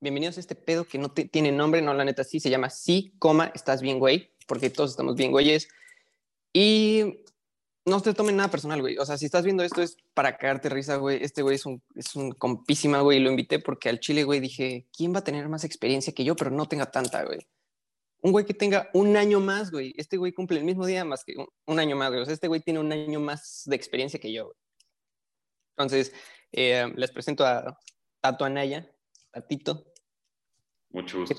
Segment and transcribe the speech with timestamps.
[0.00, 3.14] bienvenidos a este pedo que no tiene nombre, no, la neta sí, se llama Sí,
[3.18, 5.68] coma, estás bien, güey, porque todos estamos bien, güeyes.
[6.52, 7.24] Y
[7.84, 8.96] no te tomen nada personal, güey.
[8.98, 11.22] O sea, si estás viendo esto es para cagarte risa, güey.
[11.22, 13.20] Este güey es un, es un compísima, güey.
[13.20, 16.34] Lo invité porque al chile, güey, dije, ¿quién va a tener más experiencia que yo,
[16.34, 17.38] pero no tenga tanta, güey?
[18.22, 19.94] Un güey que tenga un año más, güey.
[19.96, 21.34] Este güey cumple el mismo día más que
[21.66, 22.22] un, año más, güey.
[22.22, 24.56] O sea, este güey tiene un año más de experiencia que yo, güey.
[25.76, 26.12] Entonces,
[26.52, 27.78] eh, les presento a
[28.20, 28.90] Tato Anaya,
[29.30, 29.89] Tatito.
[30.90, 31.36] Mucho gusto.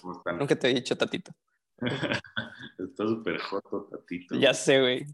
[0.00, 0.38] ¿Cómo están?
[0.38, 1.32] Nunca te he dicho Tatito.
[2.78, 4.36] Está súper joto, Tatito.
[4.36, 5.06] Ya sé, güey.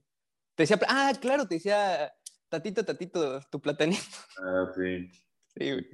[0.55, 2.13] Te decía, ah, claro, te decía,
[2.49, 4.03] Tatito, Tatito, tu platanito.
[4.39, 5.11] Ah, sí.
[5.57, 5.87] Sí, güey.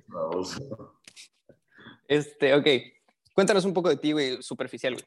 [2.08, 2.66] Este, ok.
[3.34, 5.04] Cuéntanos un poco de ti, güey, superficial, güey.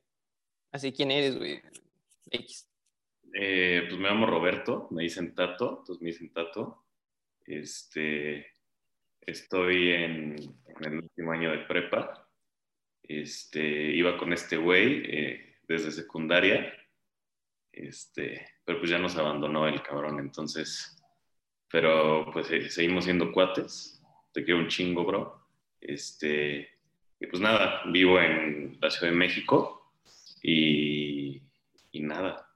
[0.72, 1.62] Así, ¿quién eres, güey?
[2.30, 2.68] X.
[3.34, 6.86] Eh, pues me llamo Roberto, me dicen Tato, entonces me dicen Tato.
[7.45, 8.48] Este,
[9.22, 10.36] estoy en,
[10.81, 12.27] el último año de prepa.
[13.08, 16.73] Este, iba con este güey eh, desde secundaria.
[17.72, 21.02] Este, pero pues ya nos abandonó el cabrón, entonces.
[21.72, 24.02] Pero pues eh, seguimos siendo cuates.
[24.34, 25.48] Te quiero un chingo, bro.
[25.80, 26.70] Este,
[27.20, 29.94] y pues nada, vivo en la Ciudad de México
[30.42, 31.42] y,
[31.92, 32.52] y nada,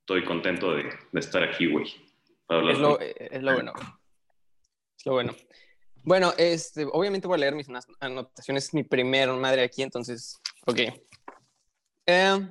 [0.00, 1.86] estoy contento de, de estar aquí, güey.
[1.86, 3.72] Es lo, es lo bueno.
[4.96, 5.34] Es lo bueno.
[6.04, 7.66] Bueno, este, obviamente voy a leer mis
[8.00, 8.66] anotaciones.
[8.66, 10.80] Es mi primer madre aquí, entonces, ok.
[12.06, 12.48] Eh,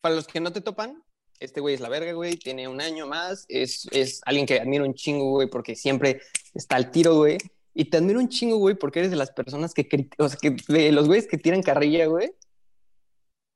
[0.00, 1.02] para los que no te topan,
[1.40, 4.84] este güey es la verga, güey, tiene un año más, es, es alguien que admiro
[4.84, 6.20] un chingo, güey, porque siempre
[6.54, 7.38] está al tiro, güey.
[7.74, 10.56] Y te admiro un chingo, güey, porque eres de las personas que, o sea, que
[10.68, 12.32] de los güeyes que tiran carrilla, güey,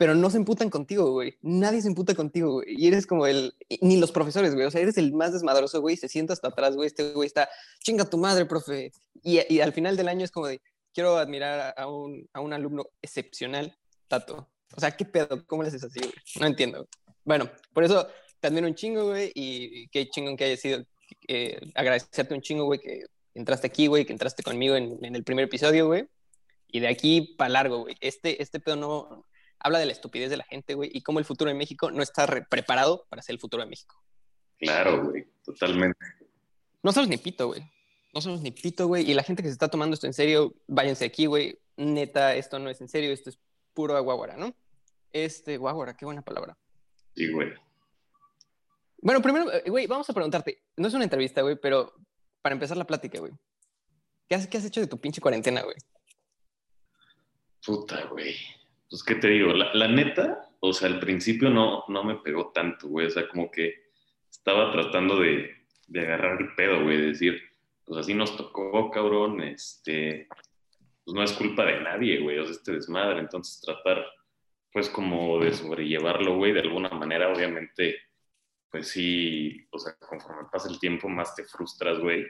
[0.02, 1.38] pero no se emputan contigo, güey.
[1.42, 2.74] Nadie se emputa contigo, güey.
[2.76, 4.66] Y eres como el, ni los profesores, güey.
[4.66, 5.96] O sea, eres el más desmadroso, güey.
[5.96, 6.88] Se sienta hasta atrás, güey.
[6.88, 8.90] Este güey está, chinga tu madre, profe.
[9.22, 10.60] Y, al final del año es como de,
[10.92, 14.48] quiero admirar a un, a un alumno excepcional, Tato.
[14.74, 15.46] O sea, ¿qué pedo?
[15.46, 16.12] ¿Cómo le haces así, güey?
[16.40, 16.88] No entiendo.
[17.22, 18.08] Bueno, por eso
[18.42, 19.30] admiro un chingo, güey.
[19.36, 20.84] Y, qué chingón que haya sido,
[21.28, 23.04] eh, agradecerte un chingo, güey, que
[23.34, 26.08] entraste aquí, güey, que entraste conmigo en, en el primer episodio, güey.
[26.66, 27.94] Y de aquí para largo, güey.
[28.00, 29.26] Este, este pedo no,
[29.62, 32.02] habla de la estupidez de la gente, güey, y cómo el futuro de México no
[32.02, 34.02] está preparado para ser el futuro de México.
[34.58, 35.98] Claro, güey, totalmente.
[36.82, 37.62] No somos ni pito, güey.
[38.12, 39.08] No somos ni pito, güey.
[39.08, 41.58] Y la gente que se está tomando esto en serio, váyanse aquí, güey.
[41.76, 43.38] Neta, esto no es en serio, esto es
[43.72, 44.54] puro aguaguara, ¿no?
[45.12, 46.56] Este, guaguara, qué buena palabra.
[47.14, 47.52] Sí, güey.
[48.98, 50.62] Bueno, primero, eh, güey, vamos a preguntarte.
[50.76, 51.94] No es una entrevista, güey, pero
[52.40, 53.32] para empezar la plática, güey.
[54.28, 55.76] ¿Qué has, ¿Qué has hecho de tu pinche cuarentena, güey?
[57.64, 58.36] Puta, güey
[58.92, 59.54] pues, ¿qué te digo?
[59.54, 63.06] La, neta, o sea, al principio no, no me pegó tanto, güey.
[63.06, 63.84] O sea, como que
[64.30, 65.50] estaba tratando de,
[65.86, 66.98] de agarrar el pedo, güey.
[66.98, 67.40] De decir,
[67.86, 69.40] pues así nos tocó, cabrón.
[69.40, 70.28] Este,
[71.06, 72.38] pues no es culpa de nadie, güey.
[72.38, 73.20] O sea, este desmadre.
[73.20, 74.04] Entonces, tratar,
[74.70, 77.96] pues, como de sobrellevarlo, güey, de alguna manera, obviamente,
[78.70, 82.26] pues sí, o sea, conforme pasa el tiempo, más te frustras, güey.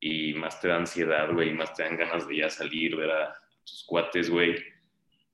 [0.00, 1.50] Y más te da ansiedad, güey.
[1.50, 4.77] Y más te dan ganas de ya salir, ver a tus cuates, güey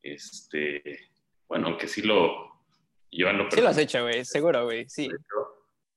[0.05, 1.11] este,
[1.49, 2.63] bueno, que sí lo,
[3.11, 5.09] yo lo Sí lo has hecho, güey, seguro, güey, sí.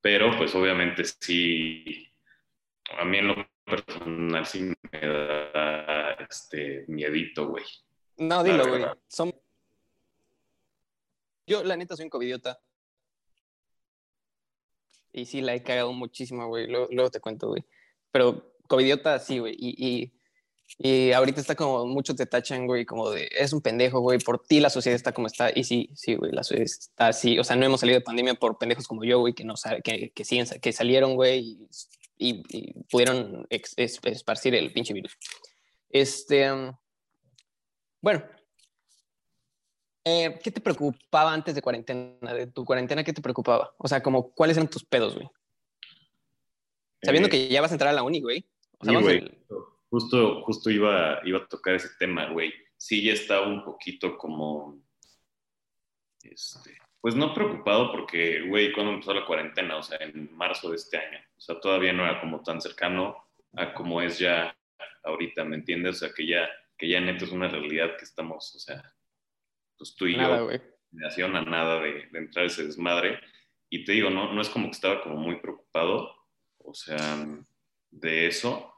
[0.01, 2.07] Pero, pues obviamente sí,
[2.97, 3.35] a mí en lo
[3.65, 7.65] personal sí me da este miedito, güey.
[8.17, 8.85] No, dilo, güey.
[9.07, 9.33] Son...
[11.45, 12.59] Yo, la neta, soy un covidiota.
[15.11, 16.67] Y sí, la he cagado muchísimo, güey.
[16.67, 17.65] Luego, te cuento, güey.
[18.11, 19.55] Pero covidiota, sí, güey.
[19.57, 20.16] y, y
[21.15, 24.59] ahorita está como muchos te tachan, güey, como de, es un pendejo, güey, por ti
[24.59, 25.49] la sociedad está como está.
[25.53, 27.39] Y sí, sí, güey, la sociedad está así.
[27.39, 30.11] O sea, no hemos salido de pandemia por pendejos como yo, güey, que, no, que,
[30.11, 31.57] que, siguen, que salieron, güey,
[32.17, 32.43] y,
[32.89, 35.17] pudieron esparcir el pinche virus.
[35.89, 36.75] Este, um,
[38.01, 38.23] bueno,
[40.03, 42.33] eh, ¿qué te preocupaba antes de cuarentena?
[42.33, 43.73] De tu cuarentena, ¿qué te preocupaba?
[43.77, 45.29] O sea, como, ¿cuáles eran tus pedos, güey?
[47.01, 48.47] Sabiendo eh, que ya vas a entrar a la uni, güey.
[48.79, 49.37] O sea, güey.
[49.89, 52.53] Justo, justo iba, iba a tocar ese tema, güey.
[52.75, 54.81] Sí, ya estaba un poquito como,
[56.21, 60.75] este, pues no preocupado porque, güey, cuando empezó la cuarentena, o sea, en marzo de
[60.75, 63.15] este año, o sea, todavía no era como tan cercano
[63.53, 64.55] a como es ya
[65.03, 65.95] ahorita, ¿me entiendes?
[65.95, 68.83] O sea, que ya, que ya neto es una realidad que estamos, o sea,
[69.77, 70.39] pues tú y nada,
[71.15, 73.19] yo, a nada de, de entrar ese desmadre.
[73.69, 76.13] Y te digo, no, no es como que estaba como muy preocupado,
[76.57, 77.25] o sea,
[77.89, 78.73] de eso,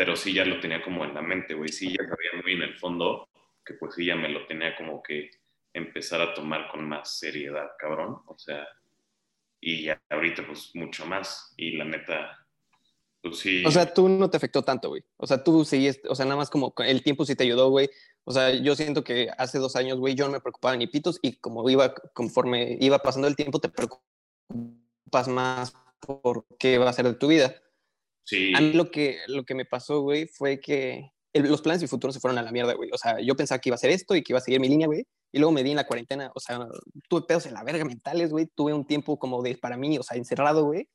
[0.00, 2.62] pero sí ya lo tenía como en la mente, güey, sí ya sabía muy en
[2.62, 3.28] el fondo
[3.62, 5.30] que pues sí ya me lo tenía como que
[5.74, 8.66] empezar a tomar con más seriedad, cabrón, o sea,
[9.60, 12.46] y ya ahorita pues mucho más, y la neta,
[13.20, 13.62] pues sí.
[13.66, 16.38] O sea, tú no te afectó tanto, güey, o sea, tú seguiste, o sea, nada
[16.38, 17.90] más como el tiempo sí te ayudó, güey,
[18.24, 21.18] O sea, yo siento que hace dos años, güey, yo no me preocupaba ni pitos
[21.20, 26.94] y como iba, conforme iba pasando el tiempo, te preocupas más por qué va a
[26.94, 27.54] ser de tu vida.
[28.30, 28.52] Sí.
[28.54, 32.12] A mí lo que, lo que me pasó, güey, fue que los planes y futuro
[32.12, 32.90] se fueron a la mierda, güey.
[32.92, 34.68] O sea, yo pensaba que iba a hacer esto y que iba a seguir mi
[34.68, 35.04] línea, güey.
[35.32, 36.68] Y luego me di en la cuarentena, o sea,
[37.08, 38.46] tuve pedos en la verga mentales, güey.
[38.54, 40.88] Tuve un tiempo como de, para mí, o sea, encerrado, güey.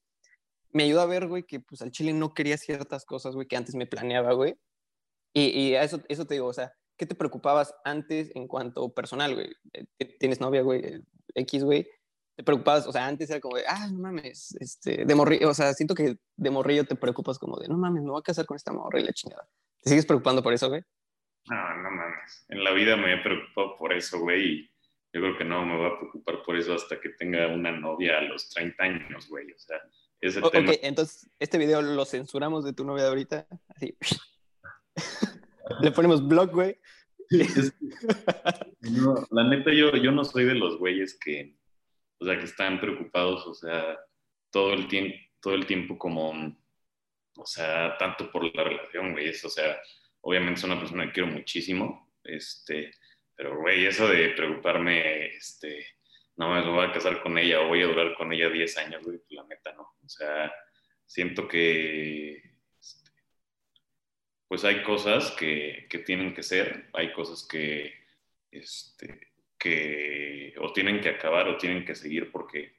[0.71, 3.57] Me ayudó a ver, güey, que pues al chile no quería ciertas cosas, güey, que
[3.57, 4.55] antes me planeaba, güey.
[5.33, 9.35] Y, y eso, eso te digo, o sea, ¿qué te preocupabas antes en cuanto personal,
[9.35, 9.49] güey?
[9.73, 11.01] Eh, ¿Tienes novia, güey?
[11.33, 11.85] X, güey.
[12.35, 12.85] ¿Te preocupabas?
[12.87, 15.95] O sea, antes era como de, ah, no mames, este, de morrillo, o sea, siento
[15.95, 18.73] que de morrillo te preocupas como de, no mames, me voy a casar con esta
[18.73, 19.47] morra y la chingada.
[19.81, 20.81] ¿Te sigues preocupando por eso, güey?
[21.49, 22.45] No, no mames.
[22.49, 24.45] En la vida me he preocupado por eso, güey.
[24.45, 24.71] Y
[25.13, 28.17] yo creo que no me voy a preocupar por eso hasta que tenga una novia
[28.17, 29.51] a los 30 años, güey.
[29.51, 29.77] O sea,
[30.19, 30.71] ese tema.
[30.71, 33.47] Ok, entonces, este video lo censuramos de tu novia de ahorita.
[33.69, 33.95] Así.
[35.81, 36.79] Le ponemos blog, güey.
[38.81, 41.57] no, la neta, yo, yo no soy de los güeyes que,
[42.19, 43.97] o sea, que están preocupados, o sea,
[44.51, 46.55] todo el tiempo, todo el tiempo como
[47.37, 49.79] o sea, tanto por la relación, güey, o sea,
[50.21, 52.91] obviamente es una persona que quiero muchísimo, este,
[53.35, 55.85] pero, güey, eso de preocuparme, este,
[56.37, 59.03] no me voy a casar con ella o voy a durar con ella 10 años,
[59.03, 60.53] güey, pues la neta no, o sea,
[61.05, 62.41] siento que,
[62.79, 63.11] este,
[64.47, 67.93] pues hay cosas que, que, tienen que ser, hay cosas que,
[68.51, 69.34] este,
[69.65, 72.75] que o tienen que acabar o tienen que seguir porque,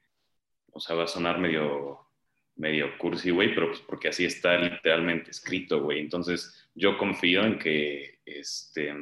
[0.71, 2.07] o sea, va a sonar medio
[2.55, 6.01] medio cursi, güey, pero pues porque así está literalmente escrito, güey.
[6.01, 8.95] Entonces, yo confío en que, este,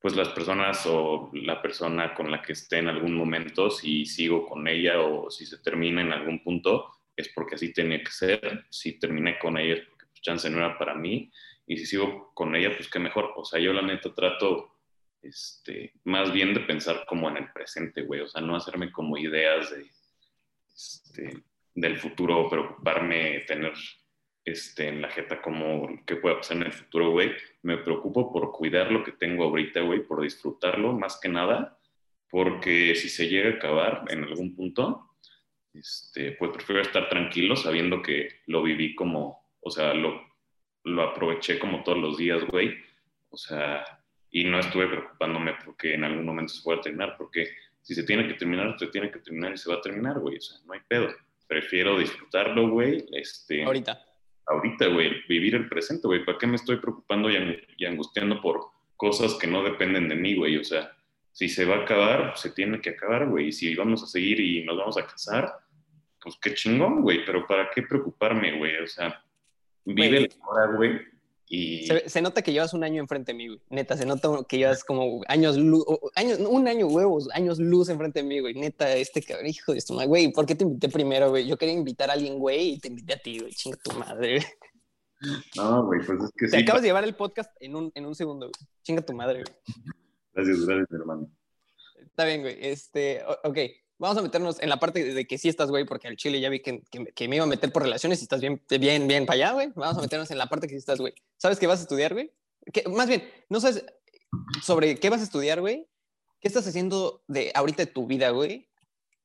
[0.00, 4.46] pues las personas o la persona con la que esté en algún momento, si sigo
[4.46, 8.66] con ella o si se termina en algún punto, es porque así tenía que ser.
[8.70, 11.32] Si terminé con ella es porque pues, chance no era para mí.
[11.66, 13.32] Y si sigo con ella, pues qué mejor.
[13.36, 14.73] O sea, yo la neta trato
[15.24, 18.20] este, más bien de pensar como en el presente, güey.
[18.20, 19.90] O sea, no hacerme como ideas de,
[20.74, 21.42] este,
[21.74, 23.72] del futuro, preocuparme, tener
[24.44, 27.32] este, en la jeta como qué puede pasar en el futuro, güey.
[27.62, 31.78] Me preocupo por cuidar lo que tengo ahorita, güey, por disfrutarlo más que nada,
[32.28, 35.16] porque si se llega a acabar en algún punto,
[35.72, 40.22] este, pues prefiero estar tranquilo sabiendo que lo viví como, o sea, lo,
[40.84, 42.76] lo aproveché como todos los días, güey.
[43.30, 43.84] O sea,
[44.34, 47.48] y no estuve preocupándome porque en algún momento se pueda terminar, porque
[47.80, 50.36] si se tiene que terminar, se tiene que terminar y se va a terminar, güey.
[50.36, 51.08] O sea, no hay pedo
[51.46, 53.06] prefiero disfrutarlo, güey.
[53.12, 54.00] Este, ahorita.
[54.46, 56.24] Ahorita, güey, vivir el presente, güey.
[56.24, 58.60] ¿Para qué me estoy preocupando y, angustiando por
[58.96, 60.58] cosas que no dependen de mí, güey?
[60.58, 60.92] O sea,
[61.32, 63.48] si se va a acabar, se tiene que acabar, güey.
[63.48, 65.50] Y si vamos a seguir y nos vamos a casar,
[66.20, 67.24] pues qué chingón, güey.
[67.24, 68.76] Pero ¿para qué preocuparme, güey?
[68.78, 69.22] O sea,
[69.84, 71.00] vive la hora, güey.
[71.48, 73.60] Se, nota que llevas un año enfrente de mí, güey.
[73.68, 75.84] Neta, se nota que llevas como años luz,
[76.16, 78.54] años, un año huevos, años luz enfrente de mí, güey.
[78.54, 80.32] Neta, este cabrón, hijo de esto, güey.
[80.32, 81.46] ¿Por qué te invité primero, güey?
[81.46, 83.52] Yo quería invitar a alguien, güey, y te invité a ti, güey.
[83.52, 85.36] Chinga tu madre, güey.
[85.56, 88.14] No, güey, pues es que te acabas de llevar el podcast en un, en un
[88.14, 88.68] segundo, güey.
[88.82, 89.84] Chinga tu madre, güey.
[90.34, 91.30] Gracias, gracias, hermano.
[92.00, 92.56] Está bien, güey.
[92.60, 93.58] Este, ok
[93.98, 96.48] vamos a meternos en la parte de que sí estás, güey, porque al chile ya
[96.48, 96.82] vi que,
[97.14, 99.72] que, me iba a meter por relaciones y estás bien, bien, bien para allá, güey.
[99.74, 101.14] Vamos a meternos en la parte que sí estás, güey.
[101.36, 102.32] ¿Sabes qué vas a estudiar, güey?
[102.90, 103.84] Más bien, no sabes
[104.62, 105.86] sobre qué vas a estudiar, güey.
[106.40, 108.68] ¿Qué estás haciendo de ahorita de tu vida, güey?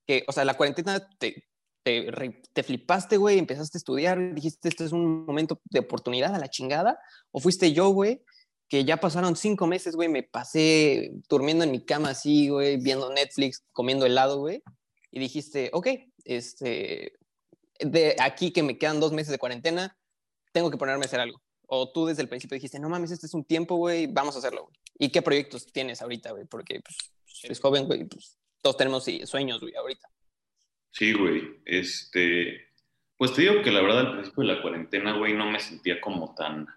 [0.06, 1.50] Que, o sea, la cuarentena te,
[1.84, 2.12] te,
[2.54, 6.50] te flipaste, güey, empezaste a estudiar, dijiste, este es un momento de oportunidad a la
[6.50, 7.00] chingada,
[7.32, 8.24] o fuiste yo, güey,
[8.70, 13.12] que ya pasaron cinco meses, güey, me pasé durmiendo en mi cama así, güey, viendo
[13.12, 14.64] Netflix, comiendo helado, güey,
[15.12, 15.88] y dijiste, ok,
[16.24, 17.14] este,
[17.80, 19.98] de aquí que me quedan dos meses de cuarentena,
[20.52, 21.42] tengo que ponerme a hacer algo.
[21.66, 24.40] O tú desde el principio dijiste, no mames, este es un tiempo, güey, vamos a
[24.40, 24.76] hacerlo, güey.
[25.00, 26.46] ¿Y qué proyectos tienes ahorita, güey?
[26.46, 26.98] Porque pues,
[27.44, 30.08] eres joven, güey, pues todos tenemos sueños, güey, ahorita.
[30.92, 32.68] Sí, güey, este,
[33.18, 36.00] pues te digo que la verdad al principio de la cuarentena, güey, no me sentía
[36.02, 36.68] como tan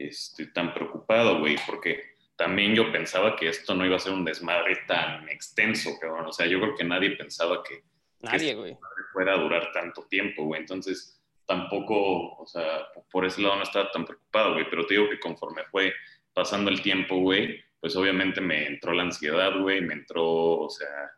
[0.00, 4.24] este, tan preocupado, güey, porque también yo pensaba que esto no iba a ser un
[4.24, 6.26] desmadre tan extenso, cabrón.
[6.26, 7.82] O sea, yo creo que nadie pensaba que,
[8.20, 8.78] nadie, güey.
[9.12, 10.62] fuera a durar tanto tiempo, güey.
[10.62, 14.64] Entonces, tampoco, o sea, por ese lado no estaba tan preocupado, güey.
[14.70, 15.92] Pero te digo que conforme fue
[16.32, 21.10] pasando el tiempo, güey, pues obviamente me entró la ansiedad, güey, me entró, o sea,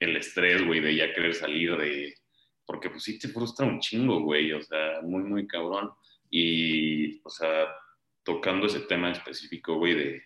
[0.00, 2.14] el estrés, güey, de ya querer salir de...
[2.66, 5.92] Porque pues sí te frustra un chingo, güey, o sea, muy, muy cabrón.
[6.30, 7.68] Y, o sea,
[8.24, 10.24] tocando ese tema específico, güey, de,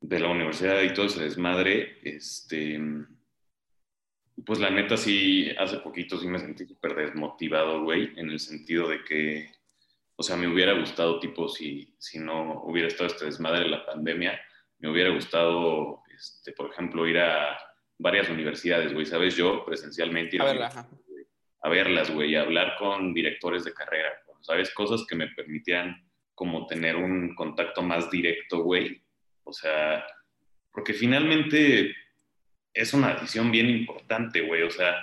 [0.00, 2.80] de la universidad y todo ese desmadre, este,
[4.44, 8.88] pues la neta sí, hace poquito sí me sentí súper desmotivado, güey, en el sentido
[8.88, 9.52] de que,
[10.16, 13.86] o sea, me hubiera gustado, tipo, si, si no hubiera estado este desmadre de la
[13.86, 14.40] pandemia,
[14.78, 17.58] me hubiera gustado, este, por ejemplo, ir a
[17.98, 19.36] varias universidades, güey, ¿sabes?
[19.36, 20.88] Yo presencialmente ir a,
[21.62, 24.72] a verlas, güey, a hablar con directores de carrera, ¿sabes?
[24.72, 26.09] Cosas que me permitieran
[26.40, 29.04] como tener un contacto más directo, güey.
[29.44, 30.02] O sea,
[30.72, 31.94] porque finalmente
[32.72, 34.62] es una decisión bien importante, güey.
[34.62, 34.94] O sea,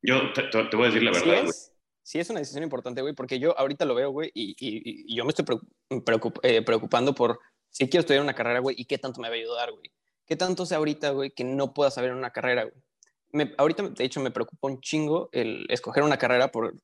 [0.00, 1.52] yo te, voy a decir la verdad, güey.
[2.02, 5.32] Sí, es una decisión importante, güey, porque yo ahorita lo veo, güey, y, yo me
[5.32, 5.44] estoy
[6.44, 9.38] eh, preocupando por si quiero estudiar una carrera, güey, y qué tanto me va a
[9.38, 9.92] ayudar, güey.
[10.24, 12.82] ¿Qué tanto sé ahorita, güey, que no pueda saber una carrera, güey?
[13.32, 16.74] Me, ahorita, de hecho, me preocupa un chingo el escoger una carrera por,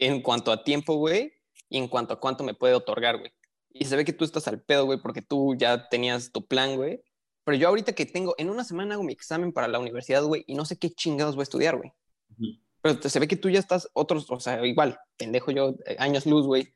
[0.00, 1.37] en cuanto a tiempo, güey,
[1.68, 3.32] y en cuanto a cuánto me puede otorgar, güey.
[3.70, 6.76] Y se ve que tú estás al pedo, güey, porque tú ya tenías tu plan,
[6.76, 7.02] güey.
[7.44, 10.44] Pero yo ahorita que tengo, en una semana hago mi examen para la universidad, güey,
[10.46, 11.92] y no sé qué chingados voy a estudiar, güey.
[12.82, 16.26] Pero se ve que tú ya estás otros, o sea, igual, pendejo yo, eh, años
[16.26, 16.72] luz, güey.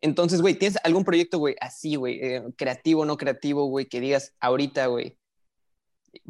[0.00, 4.34] Entonces, güey, ¿tienes algún proyecto, güey, así, güey, eh, creativo, no creativo, güey, que digas
[4.40, 5.18] ahorita, güey,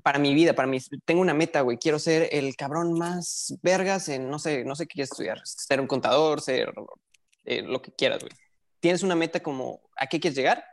[0.03, 4.09] para mi vida, para mí, tengo una meta, güey, quiero ser el cabrón más vergas
[4.09, 6.73] en, no sé, no sé qué estudiar, ser un contador, ser
[7.45, 8.33] eh, lo que quieras, güey.
[8.81, 10.65] ¿Tienes una meta como a qué quieres llegar?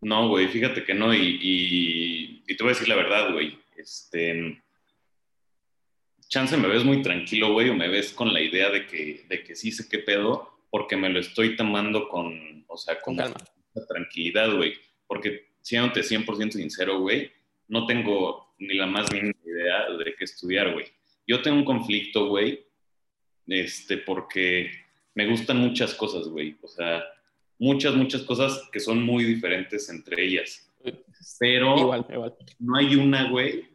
[0.00, 3.58] No, güey, fíjate que no, y, y, te voy a decir la verdad, güey.
[3.76, 4.62] Este,
[6.28, 9.42] chance me ves muy tranquilo, güey, o me ves con la idea de que, de
[9.42, 13.86] que sí sé qué pedo, porque me lo estoy tomando con, o sea, con, con
[13.86, 14.74] tranquilidad, güey.
[15.06, 17.30] Porque siéndote 100% sincero, güey,
[17.68, 20.86] no tengo ni la más mínima idea de qué estudiar, güey.
[21.26, 22.64] Yo tengo un conflicto, güey,
[23.46, 24.70] este, porque
[25.20, 26.56] me gustan muchas cosas, güey.
[26.62, 27.04] O sea,
[27.58, 30.66] muchas, muchas cosas que son muy diferentes entre ellas.
[31.38, 32.34] Pero igual, igual.
[32.58, 33.68] no hay una, güey,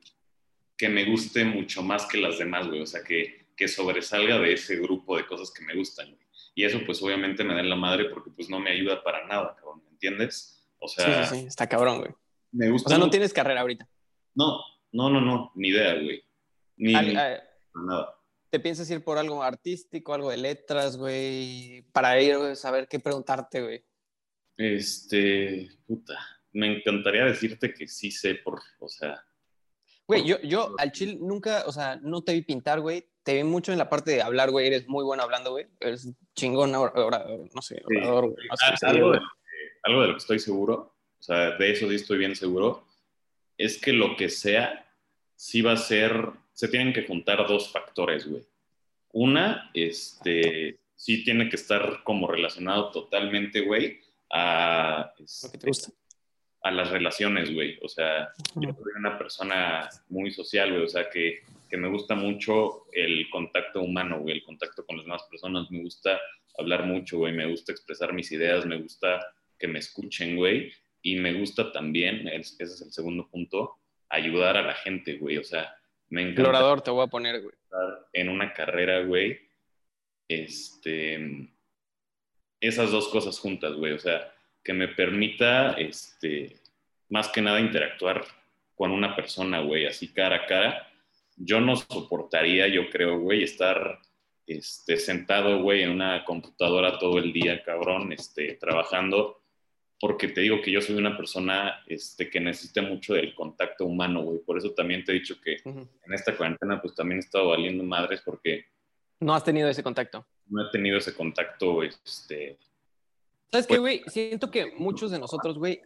[0.76, 2.82] que me guste mucho más que las demás, güey.
[2.82, 6.26] O sea, que, que sobresalga de ese grupo de cosas que me gustan, güey.
[6.56, 9.28] Y eso, pues, obviamente me da en la madre porque, pues, no me ayuda para
[9.28, 10.68] nada, cabrón, ¿me entiendes?
[10.80, 11.26] O sea...
[11.26, 12.12] Sí, sí, sí, está cabrón, güey.
[12.54, 13.88] Me gusta o sea, no tienes carrera ahorita.
[14.34, 14.62] No,
[14.94, 16.24] no, no, no, ni idea, güey.
[16.78, 18.15] Ni, nada.
[18.56, 21.82] ¿Te piensas ir por algo artístico, algo de letras, güey?
[21.92, 23.84] Para ir a saber qué preguntarte, güey.
[24.56, 26.18] Este, puta,
[26.54, 29.22] me encantaría decirte que sí sé por, o sea...
[30.08, 33.10] Güey, yo, yo al chill nunca, o sea, no te vi pintar, güey.
[33.24, 34.68] Te vi mucho en la parte de hablar, güey.
[34.68, 35.68] Eres muy bueno hablando, güey.
[35.82, 38.48] Eres chingón, ahora, no sé, orador, güey.
[38.52, 39.20] Ah, algo, de,
[39.84, 42.88] algo de lo que estoy seguro, o sea, de eso sí estoy bien seguro,
[43.58, 44.90] es que lo que sea,
[45.36, 48.42] sí va a ser, se tienen que juntar dos factores, güey.
[49.12, 54.00] Una, este, sí tiene que estar como relacionado totalmente, güey,
[54.32, 55.14] a...
[55.16, 55.92] te gusta.
[56.62, 57.78] A las relaciones, güey.
[57.84, 60.84] O sea, yo soy una persona muy social, güey.
[60.84, 64.38] O sea, que, que me gusta mucho el contacto humano, güey.
[64.38, 65.70] El contacto con las demás personas.
[65.70, 66.20] Me gusta
[66.58, 67.34] hablar mucho, güey.
[67.34, 68.66] Me gusta expresar mis ideas.
[68.66, 69.24] Me gusta
[69.60, 70.74] que me escuchen, güey.
[71.04, 73.76] Y me gusta también, ese es el segundo punto,
[74.10, 75.38] ayudar a la gente, güey.
[75.38, 75.76] O sea,
[76.16, 76.82] me encanta.
[76.82, 77.54] te voy a poner, güey.
[78.14, 79.38] En una carrera, güey.
[80.30, 81.50] Este.
[82.62, 83.92] Esas dos cosas juntas, güey.
[83.92, 86.56] O sea, que me permita, este.
[87.10, 88.24] Más que nada interactuar
[88.76, 90.90] con una persona, güey, así cara a cara.
[91.36, 94.00] Yo no soportaría, yo creo, güey, estar
[94.48, 99.42] este, sentado, güey, en una computadora todo el día, cabrón, este, trabajando
[100.06, 104.22] porque te digo que yo soy una persona este, que necesita mucho del contacto humano,
[104.22, 104.38] güey.
[104.38, 107.84] Por eso también te he dicho que en esta cuarentena pues también he estado valiendo
[107.84, 108.66] madres porque...
[109.20, 110.28] No has tenido ese contacto.
[110.46, 112.60] No he tenido ese contacto, este...
[113.52, 114.04] ¿Sabes qué, pues güey?
[114.06, 115.82] Siento que muchos de nosotros, güey,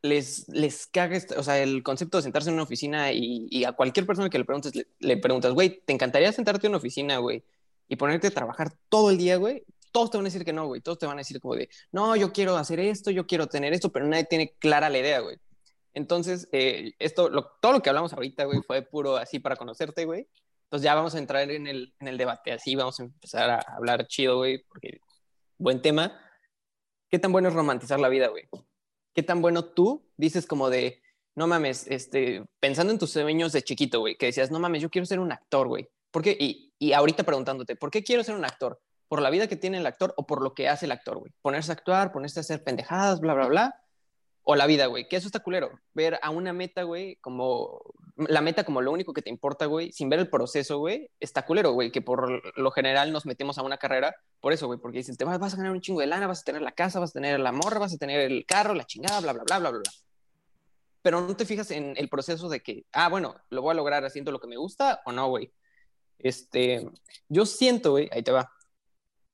[0.00, 3.72] les, les caga, este, o sea, el concepto de sentarse en una oficina y, a
[3.72, 7.18] cualquier persona que le preguntes, le, le preguntas, güey, ¿te encantaría sentarte en una oficina,
[7.18, 7.44] güey?
[7.86, 9.62] Y ponerte a trabajar todo el día, güey
[9.92, 10.80] todos te van a decir que no, güey.
[10.80, 13.72] Todos te van a decir como de, no, yo quiero hacer esto, yo quiero tener
[13.72, 15.38] esto, pero nadie tiene clara la idea, güey.
[15.94, 20.28] Entonces, eh, esto, todo lo que hablamos ahorita, güey, fue puro así para conocerte, güey.
[20.64, 23.60] Entonces ya vamos a entrar en el, en el debate, así vamos a empezar a
[23.76, 25.00] hablar chido, güey, porque
[25.58, 26.20] buen tema.
[27.08, 28.48] ¿Qué tan bueno es romantizar la vida, güey?
[29.14, 31.02] ¿Qué tan bueno tú dices como de,
[31.34, 34.90] no mames, este, pensando en tus sueños de chiquito, güey, que decías, no mames, yo
[34.90, 35.88] quiero ser un actor, güey.
[36.10, 36.36] ¿Por qué?
[36.38, 38.80] Y, y ahorita preguntándote, ¿por qué quiero ser un actor?
[39.08, 41.32] Por la vida que tiene el actor o por lo que hace el actor, güey.
[41.42, 43.80] Ponerse a actuar, ponerse a hacer pendejadas, bla, bla, bla.
[44.42, 45.08] O la vida, güey.
[45.08, 45.70] Que eso está culero.
[45.92, 47.80] Ver a una meta, güey, como
[48.16, 51.44] la meta como lo único que te importa, güey, sin ver el proceso, güey, está
[51.44, 51.90] culero, güey.
[51.90, 54.78] Que por lo general nos metemos a una carrera por eso, güey.
[54.78, 57.00] Porque dicen, te vas, a ganar un chingo de lana, vas a tener la casa,
[57.00, 59.58] vas a tener la morra, vas a tener el carro, la chingada, bla, bla, bla,
[59.58, 59.82] bla, bla.
[61.02, 64.04] Pero no te fijas en el proceso de que, ah, bueno, lo voy a lograr
[64.04, 65.52] haciendo lo que me gusta o no, güey.
[66.18, 66.88] Este,
[67.28, 68.50] yo siento, güey, ahí te va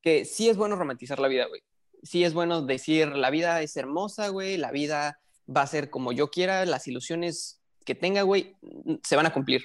[0.02, 1.62] que sí es bueno romantizar la vida, güey.
[2.02, 6.12] Sí es bueno decir, la vida es hermosa, güey, la vida va a ser como
[6.12, 8.56] yo quiera, las ilusiones que tenga, güey,
[9.02, 9.64] se van a cumplir.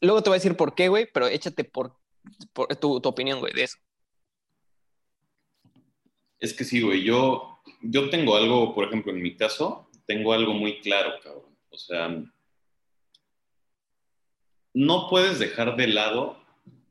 [0.00, 1.96] Luego te voy a decir por qué, güey, pero échate por,
[2.80, 3.78] tu, tu, opinión, güey, de eso.
[6.38, 10.54] Es que sí, güey, yo, yo tengo algo, por ejemplo, en mi caso, tengo algo
[10.54, 11.56] muy claro, cabrón.
[11.70, 12.08] O sea,
[14.72, 16.38] no puedes dejar de lado,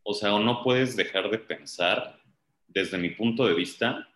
[0.04, 2.19] o sea, o no puedes dejar de pensar,
[2.70, 4.08] desde mi punto de vista,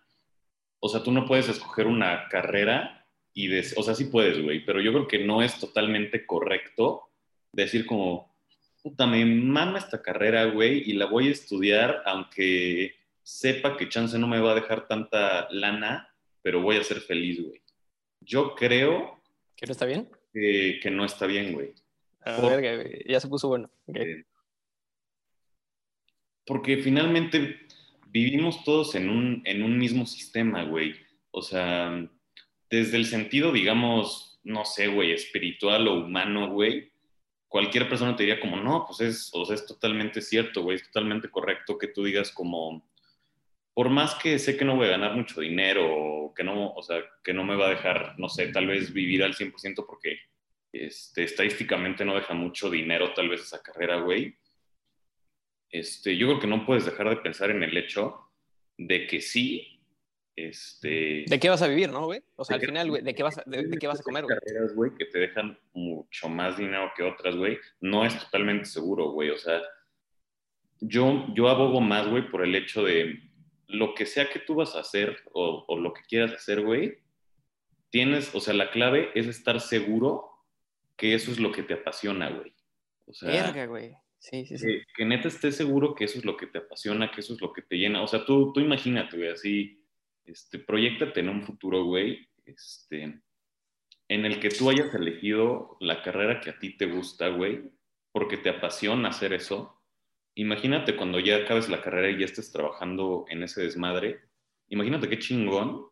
[0.79, 4.79] o sea, tú no puedes escoger una carrera y, o sea, sí puedes, güey, pero
[4.79, 7.10] yo creo que no es totalmente correcto
[7.51, 8.36] decir como,
[8.81, 14.19] puta, me mama esta carrera, güey, y la voy a estudiar aunque sepa que chance
[14.19, 17.62] no me va a dejar tanta lana, pero voy a ser feliz, güey.
[18.19, 19.22] Yo creo...
[19.55, 20.10] ¿Que no está bien?
[20.33, 21.74] Que, no está bien, güey.
[22.22, 23.69] A ver, ya se puso bueno.
[23.93, 24.24] Eh,
[26.45, 27.67] porque finalmente
[28.13, 30.96] vivimos todos en un, en un mismo sistema, güey.
[31.32, 32.08] O sea,
[32.70, 36.91] desde el sentido, digamos, no sé, güey, espiritual o humano, güey,
[37.48, 40.84] cualquier persona te diría como, no, pues es, o sea, es totalmente cierto, güey, es
[40.84, 42.88] totalmente correcto que tú digas como,
[43.74, 47.03] por más que sé que no voy a ganar mucho dinero, que no, o sea,
[47.24, 50.20] que no me va a dejar, no sé, tal vez vivir al 100% porque
[50.72, 54.36] este, estadísticamente no deja mucho dinero tal vez esa carrera, güey.
[55.74, 58.30] Este, yo creo que no puedes dejar de pensar en el hecho
[58.77, 59.82] de que sí,
[60.36, 61.25] este...
[61.27, 62.22] ¿De qué vas a vivir, no, güey?
[62.36, 64.38] O sea, al final, güey, ¿de qué vas a, de, qué vas a comer, güey?
[64.38, 69.10] carreras, güey, que te dejan mucho más dinero que otras, güey, no es totalmente seguro,
[69.13, 69.32] güey.
[69.32, 69.63] O sea,
[70.80, 73.20] yo, yo abogo más, güey, por el hecho de
[73.65, 77.00] lo que sea que tú vas a hacer o, o lo que quieras hacer, güey,
[77.89, 80.30] tienes, o sea, la clave es estar seguro
[80.96, 82.53] que eso es lo que te apasiona, güey.
[83.08, 84.02] O sea, Verga, güey.
[84.30, 87.51] Que, neta estés seguro que eso es lo que te apasiona, que eso es lo
[87.51, 88.01] que te llena.
[88.01, 89.84] O sea, tú, tú imagínate, güey, así
[90.25, 93.22] este, proyectate en un futuro, güey, este,
[94.08, 97.69] en el que tú hayas elegido la carrera que a ti te gusta, güey,
[98.12, 99.82] porque te apasiona hacer eso.
[100.36, 104.21] Imagínate cuando ya acabes la carrera y ya estés trabajando en ese desmadre.
[104.69, 105.86] Imagínate qué chingón,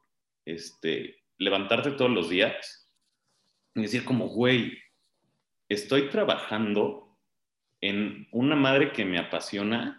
[0.46, 2.92] este, levantarte todos los días
[3.76, 4.78] y decir como, güey,
[5.70, 7.11] estoy trabajando
[7.82, 9.98] en una madre que me apasiona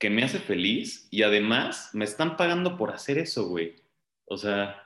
[0.00, 3.76] que me hace feliz y además me están pagando por hacer eso, güey.
[4.24, 4.82] O sea,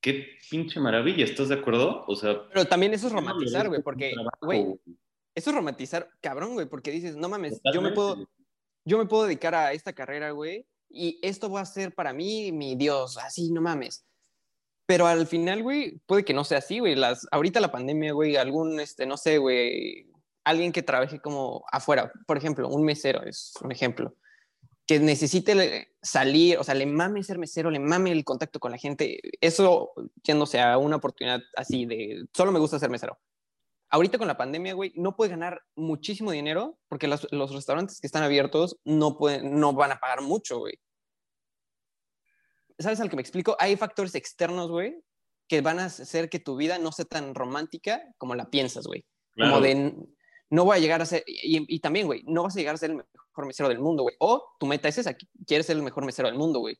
[0.00, 2.04] qué pinche maravilla, ¿estás de acuerdo?
[2.08, 4.74] O sea, pero también eso es romantizar, güey, porque, güey,
[5.34, 8.28] eso es romantizar, cabrón, güey, porque dices, no mames, yo me puedo,
[8.84, 12.50] yo me puedo dedicar a esta carrera, güey, y esto va a ser para mí
[12.50, 14.04] mi Dios, así, no mames.
[14.86, 16.94] Pero al final, güey, puede que no sea así, güey.
[16.94, 20.07] Las, ahorita la pandemia, güey, algún, este, no sé, güey,
[20.48, 24.14] alguien que trabaje como afuera, por ejemplo, un mesero es un ejemplo
[24.88, 28.78] que necesite salir, o sea, le mame ser mesero, le mame el contacto con la
[28.78, 33.18] gente, eso yéndose a una oportunidad así de, solo me gusta ser mesero.
[33.90, 38.06] Ahorita con la pandemia, güey, no puede ganar muchísimo dinero porque los, los restaurantes que
[38.06, 40.78] están abiertos no, pueden, no van a pagar mucho, güey.
[42.78, 43.56] ¿Sabes al que me explico?
[43.58, 45.02] Hay factores externos, güey,
[45.48, 49.04] que van a hacer que tu vida no sea tan romántica como la piensas, güey.
[49.36, 49.94] Como de,
[50.50, 52.90] no voy a llegar a ser, y, también, güey, no vas a llegar a ser
[52.90, 54.16] el mejor mesero del mundo, güey.
[54.18, 56.78] O tu meta es esa, quieres ser el mejor mesero del mundo, güey.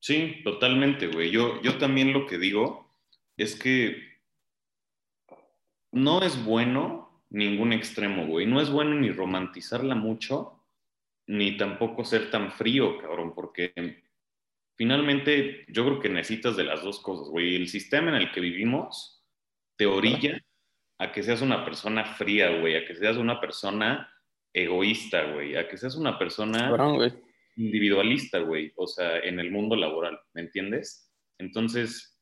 [0.00, 1.30] Sí, totalmente, güey.
[1.30, 2.94] Yo, yo también lo que digo
[3.36, 3.96] es que
[5.92, 8.46] no es bueno ningún extremo, güey.
[8.46, 10.62] No es bueno ni romantizarla mucho,
[11.26, 13.72] ni tampoco ser tan frío, cabrón, porque
[14.76, 17.56] finalmente yo creo que necesitas de las dos cosas, güey.
[17.56, 19.24] El sistema en el que vivimos
[19.76, 20.40] te orilla
[20.98, 24.10] a que seas una persona fría, güey, a que seas una persona
[24.52, 26.70] egoísta, güey, a que seas una persona
[27.56, 31.12] individualista, güey, o sea, en el mundo laboral, ¿me entiendes?
[31.38, 32.18] Entonces,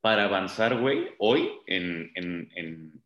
[0.00, 3.02] para avanzar, güey, hoy en,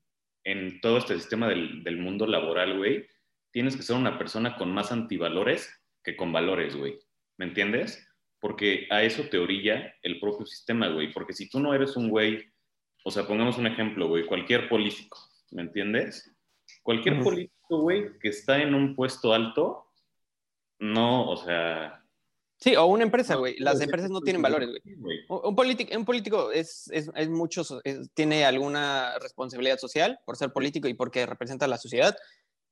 [0.81, 3.07] todo este sistema del, del mundo laboral, güey,
[3.51, 6.99] tienes que ser una persona con más antivalores que con valores, güey,
[7.39, 8.09] ¿me entiendes?
[8.41, 12.11] Porque a eso te orilla el propio sistema, güey, porque si tú no eres un
[12.11, 12.45] güey,
[13.05, 15.19] o sea, pongamos un ejemplo, güey, cualquier político,
[15.51, 16.35] ¿me entiendes?
[16.83, 19.93] Cualquier político, güey, que está en un puesto alto,
[20.79, 22.03] no, o sea...
[22.57, 23.59] Sí, o una empresa, güey.
[23.59, 25.27] Las empresas no tienen valores, güey.
[25.29, 27.63] Un, político, un político es, es, es mucho,
[28.15, 32.17] tiene alguna responsabilidad social por ser político y porque representa a la sociedad,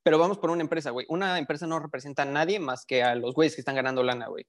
[0.02, 1.04] pero vamos por una empresa, güey.
[1.10, 4.28] Una empresa no representa a nadie más que a los güeyes que están ganando lana,
[4.28, 4.46] güey.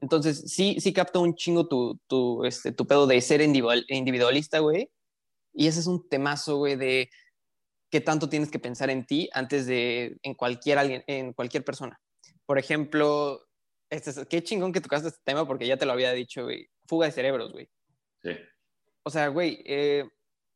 [0.00, 4.90] Entonces, sí, sí capta un chingo tu, tu, este, tu pedo de ser individualista, güey.
[5.52, 7.10] Y ese es un temazo, güey, de
[7.90, 11.98] qué tanto tienes que pensar en ti antes de en cualquier alguien, en cualquier persona.
[12.46, 13.40] por ejemplo,
[13.88, 16.68] este es- qué chingón que tocaste este tema porque ya te lo había dicho, güey.
[16.86, 17.70] Fuga de cerebros, güey.
[18.22, 18.30] Sí.
[19.04, 20.04] O sea, güey, eh,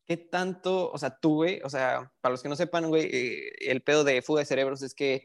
[0.06, 3.70] ¿qué tanto, o sea, tú, güey, o sea, para los que no sepan, güey, eh,
[3.70, 5.22] el pedo de fuga de cerebros es que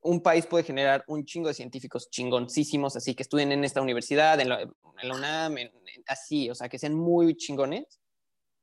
[0.00, 4.40] un país puede generar un chingo de científicos chingoncísimos, así que estudien en esta universidad,
[4.40, 8.00] en la, en la UNAM, en- en- así, o sea, que sean muy chingones,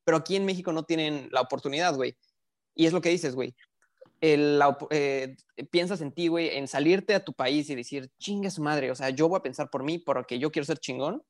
[0.06, 2.16] pero aquí en México no tienen la oportunidad, güey.
[2.76, 3.54] Y es lo que dices, güey.
[4.22, 5.36] Eh,
[5.70, 8.96] piensas en ti, güey, en salirte a tu país y decir, chinga su madre, o
[8.96, 11.22] sea, yo voy a pensar por mí porque yo quiero ser chingón,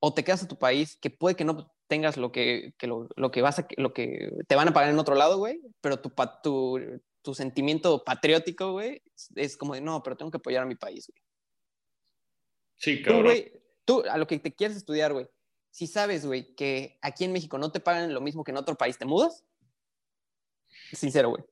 [0.00, 3.08] o te quedas a tu país, que puede que no tengas lo que, que lo,
[3.16, 6.00] lo que vas a, lo que te van a pagar en otro lado, güey, pero
[6.00, 6.80] tu, tu,
[7.22, 9.02] tu sentimiento patriótico, güey,
[9.36, 11.22] es, como de, no, pero tengo que apoyar a mi país, güey.
[12.76, 13.24] Sí, Tú, cabrón.
[13.24, 13.52] güey,
[13.84, 15.28] tú, a lo que te quieres estudiar, güey,
[15.72, 18.76] si sabes, güey, que aquí en México no te pagan lo mismo que en otro
[18.76, 19.44] país, ¿te mudas?
[20.92, 21.42] Sincero, güey.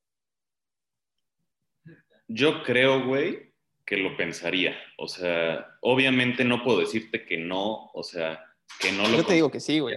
[2.29, 3.55] Yo creo, güey,
[3.87, 4.77] que lo pensaría.
[4.99, 8.45] O sea, obviamente no puedo decirte que no, o sea,
[8.79, 9.97] que no lo Yo te digo que sí, güey.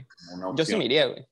[0.56, 1.28] Yo sí me iría, güey.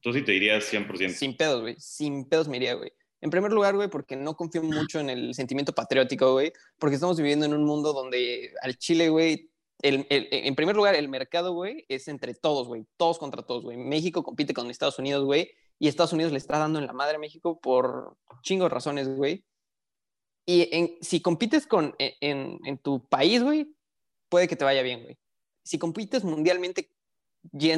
[0.00, 1.10] Tú sí te dirías 100%.
[1.10, 1.76] Sin pedos, güey.
[1.78, 2.90] Sin pedos me iría, güey.
[3.20, 7.18] En primer lugar, güey, porque no confío mucho en el sentimiento patriótico, güey, porque estamos
[7.18, 9.50] viviendo en un mundo donde al Chile, güey,
[9.82, 13.62] el- el- en primer lugar, el mercado, güey, es entre todos, güey, todos contra todos,
[13.64, 13.76] güey.
[13.76, 17.16] México compite con Estados Unidos, güey, y Estados Unidos le está dando en la madre
[17.16, 19.44] a México por chingos razones, güey.
[20.46, 23.74] Y en- si compites con, en, en- en tu país, güey,
[24.28, 25.18] puede que te vaya bien, güey.
[25.62, 26.90] Si compites mundialmente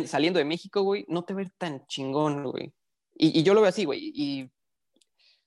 [0.07, 2.73] saliendo de México, güey, no te va a ir tan chingón, güey.
[3.15, 4.13] Y, y yo lo veo así, güey.
[4.15, 4.51] Y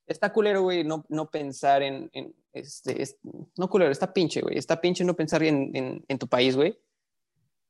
[0.08, 3.18] está culero, güey, no, no pensar en, en, este, es-
[3.58, 4.58] no culero, está pinche, güey.
[4.58, 6.78] Está pinche no pensar en, en, en tu país, güey.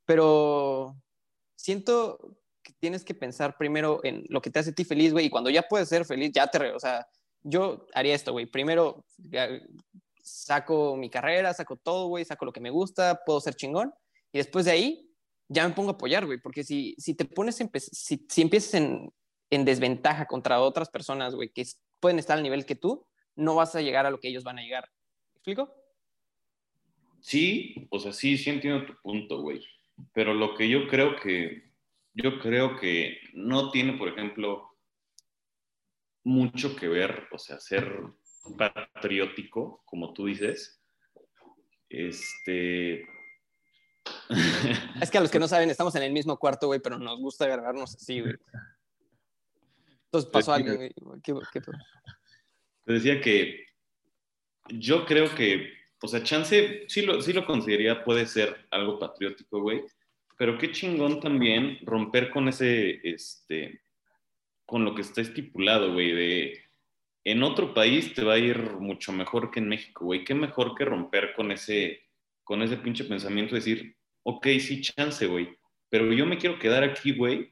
[0.06, 0.96] Pero
[1.56, 5.26] siento que tienes que pensar primero en lo que te hace a ti feliz, güey.
[5.28, 7.08] Y cuando ya puedes ser feliz, ya te, o sea,
[7.44, 8.46] yo haría esto, güey.
[8.46, 9.06] Primero
[10.24, 13.94] saco mi carrera, saco todo, güey, saco lo que me gusta, puedo ser chingón.
[14.32, 15.12] Y después de ahí,
[15.50, 16.40] ya me pongo a apoyar, güey.
[16.40, 19.14] Porque si, si te pones, en, si, si empiezas en,
[19.50, 21.66] en desventaja contra otras personas, güey, que
[22.00, 24.60] pueden estar al nivel que tú, no vas a llegar a lo que ellos van
[24.60, 24.90] a llegar.
[25.34, 25.74] ¿Me explico?
[27.22, 29.66] Sí, o sea, sí, sí entiendo tu punto, güey.
[30.14, 31.72] Pero lo que yo creo que,
[32.14, 34.72] yo creo que no tiene, por ejemplo,
[36.24, 37.92] mucho que ver, o sea, ser
[38.58, 40.82] patriótico, como tú dices.
[41.90, 43.06] Este.
[45.02, 47.20] Es que a los que no saben, estamos en el mismo cuarto, güey, pero nos
[47.20, 48.36] gusta grabarnos así, güey.
[50.06, 50.94] Entonces pasó algo, güey.
[51.24, 51.62] ¿Qué, qué,
[52.86, 53.66] Te decía que
[54.70, 59.62] yo creo que, o sea, chance sí lo, sí lo consideraría, puede ser algo patriótico,
[59.62, 59.82] güey,
[60.38, 63.82] pero qué chingón también romper con ese, este,
[64.66, 66.64] con lo que está estipulado, güey, de
[67.24, 70.76] en otro país te va a ir mucho mejor que en México, güey, qué mejor
[70.76, 72.02] que romper con ese,
[72.44, 75.56] con ese pinche pensamiento, de decir, ok, sí, chance, güey,
[75.90, 77.52] pero yo me quiero quedar aquí, güey,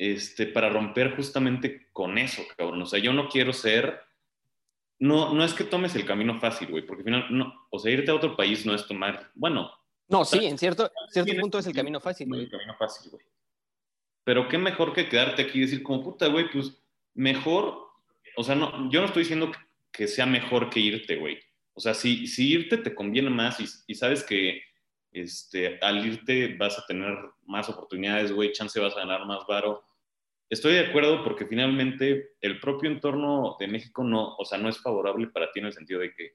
[0.00, 2.80] este, para romper justamente con eso, cabrón.
[2.80, 4.00] O sea, yo no quiero ser.
[4.98, 7.92] No, no es que tomes el camino fácil, güey, porque al final, no, o sea,
[7.92, 9.70] irte a otro país no es tomar, bueno,
[10.08, 12.42] No, sí, en cierto, cierto punto es el camino fácil, güey.
[12.42, 13.22] el camino fácil, güey.
[14.24, 16.82] Pero qué mejor que quedarte aquí y decir, como puta, güey, pues
[17.12, 17.88] mejor,
[18.36, 19.58] o sea, no, yo no estoy diciendo que,
[19.92, 21.38] que sea mejor que irte, güey.
[21.74, 24.62] O sea, si, si irte te conviene más y, y sabes que
[25.12, 29.84] este, al irte vas a tener más oportunidades, güey, chance vas a ganar más varo.
[30.50, 34.82] Estoy de acuerdo porque finalmente el propio entorno de México no, o sea, no es
[34.82, 36.32] favorable para ti en el sentido de que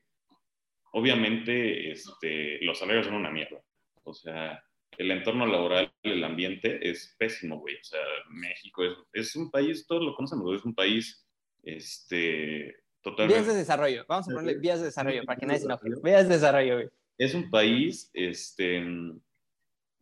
[0.94, 3.62] obviamente este, los salarios son una mierda.
[4.04, 4.64] O sea,
[4.98, 7.76] el entorno laboral, el ambiente es pésimo, güey.
[7.76, 8.00] O sea,
[8.30, 11.28] México es, es un país, todos lo conocen, es un país
[11.64, 13.42] este, totalmente...
[13.42, 14.06] Vías de desarrollo.
[14.08, 15.90] Vamos a ponerle vías de desarrollo para que nadie se enoje.
[16.02, 16.90] Vías de desarrollo, güey.
[17.18, 18.82] Es un país, este,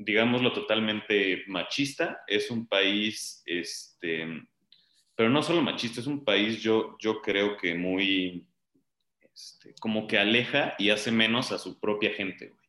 [0.03, 2.23] digámoslo, totalmente machista.
[2.27, 4.25] Es un país, este,
[5.15, 8.47] pero no solo machista, es un país, yo, yo creo que muy,
[9.21, 12.59] este, como que aleja y hace menos a su propia gente, güey.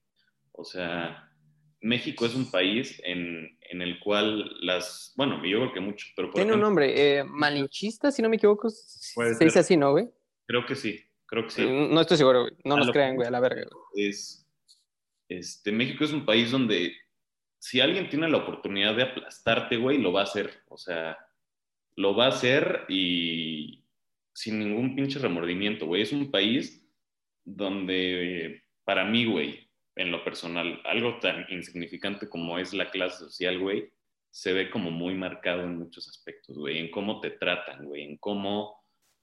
[0.53, 1.31] O sea,
[1.81, 6.29] México es un país en, en el cual las, bueno, yo creo que mucho, pero
[6.29, 8.70] por Tiene un nombre, eh, malinchista, si no me equivoco.
[8.70, 9.59] Se dice ser.
[9.59, 10.09] así, ¿no, güey?
[10.47, 11.66] creo que sí, creo que sí.
[11.66, 12.53] No estoy seguro, güey.
[12.64, 13.66] No A nos crean, güey, a la verga.
[13.70, 14.09] güey.
[14.09, 14.47] es,
[15.29, 16.92] este, México es un país donde
[17.64, 20.50] si alguien tiene la oportunidad de aplastarte, güey, lo va a hacer.
[20.68, 21.16] O sea,
[21.96, 23.83] lo va a hacer y
[24.35, 26.03] sin ningún pinche remordimiento, güey.
[26.03, 26.87] Es un país
[27.42, 33.59] donde, para mí, güey, en lo personal, algo tan insignificante como es la clase social,
[33.59, 33.90] güey,
[34.31, 38.18] se ve como muy marcado en muchos aspectos, güey, en cómo te tratan, güey, en
[38.18, 38.79] cómo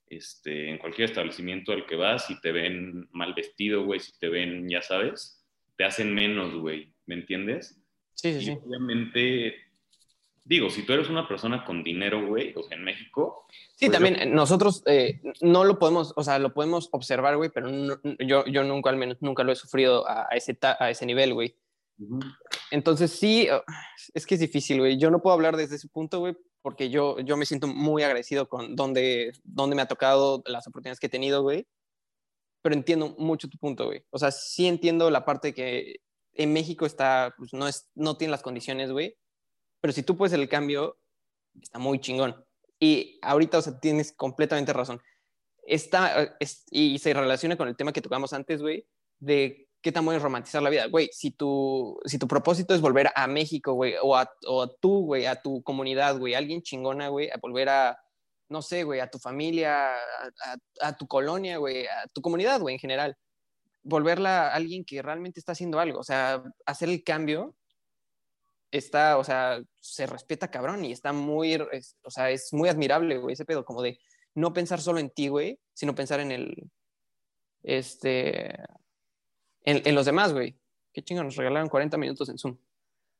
[0.08, 4.28] este, en cualquier establecimiento al que vas, si te ven mal vestido, güey, si te
[4.28, 7.78] ven, ya sabes, te hacen menos, güey, ¿me entiendes?
[8.14, 8.58] Sí, sí, Y sí.
[8.66, 9.54] obviamente,
[10.44, 13.46] digo, si tú eres una persona con dinero, güey, o sea, en México,
[13.76, 17.50] Sí, Pues también eh, nosotros eh, no lo podemos, o sea, lo podemos observar, güey,
[17.52, 20.76] pero no- yo, yo nunca, al menos, nunca lo he sufrido a, a ese, ta-
[20.78, 21.56] a ese nivel, güey.
[22.70, 23.60] Entonces sí, uh,
[24.14, 24.98] es que es difícil, güey.
[24.98, 28.48] Yo no puedo hablar desde ese punto, güey, porque yo, yo me siento muy agradecido
[28.48, 31.66] con donde, donde me ha tocado, las oportunidades que he tenido, güey.
[32.62, 34.04] Pero entiendo mucho tu punto, güey.
[34.10, 35.96] O sea, sí entiendo la parte que
[36.34, 39.16] en México está, pues no, es, no tiene las condiciones, güey.
[39.80, 40.98] Pero si tú puedes el cambio,
[41.60, 42.44] está muy chingón.
[42.80, 45.00] Y ahorita, o sea, tienes completamente razón.
[45.66, 48.86] Está, es- y se relaciona con el tema que tocamos antes, güey,
[49.20, 50.86] de qué tan bueno es romantizar la vida.
[50.86, 54.74] Güey, si tu, si tu propósito es volver a México, güey, o a, o a
[54.76, 57.98] tú, güey, a tu comunidad, güey, alguien chingona, güey, a volver a,
[58.48, 59.96] no sé, güey, a tu familia, a,
[60.44, 63.16] a- a tu colonia, güey, a tu comunidad, güey, en general.
[63.84, 67.54] Volverla a alguien que realmente está haciendo algo, o sea, hacer el cambio
[68.70, 73.18] está, o sea, se respeta cabrón y está muy, es- o sea, es muy admirable,
[73.18, 73.98] güey, ese pedo, como de
[74.34, 76.70] no pensar solo en ti, güey, sino pensar en el,
[77.62, 78.54] este,
[79.64, 80.56] en, en los demás, güey.
[80.92, 82.56] Qué chingo, nos regalaron 40 minutos en Zoom.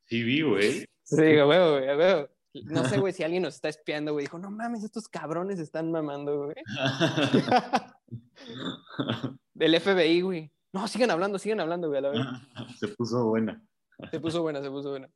[0.07, 0.85] sí vi, güey.
[1.03, 2.27] Sí, güey, güey, güey.
[2.64, 5.90] No sé, güey, si alguien nos está espiando, güey, dijo, no mames, estos cabrones están
[5.90, 6.57] mamando, güey.
[9.55, 10.53] Del FBI, güey.
[10.72, 12.20] No, sigan hablando, sigan hablando, güey, a la vez.
[12.79, 13.62] Se puso buena.
[14.11, 15.09] Se puso buena, se puso buena.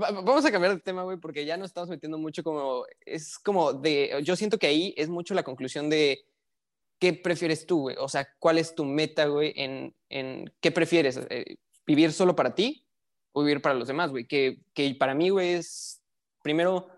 [0.00, 3.38] Va- Vamos a cambiar de tema, güey, porque ya nos estamos metiendo mucho como, es
[3.38, 6.24] como de, yo siento que ahí es mucho la conclusión de
[7.00, 11.18] qué prefieres tú, güey, o sea, cuál es tu meta, güey, en, en qué prefieres,
[11.30, 12.86] eh, vivir solo para ti
[13.32, 16.00] o vivir para los demás, güey, que, que para mí, güey, es,
[16.42, 16.88] primero,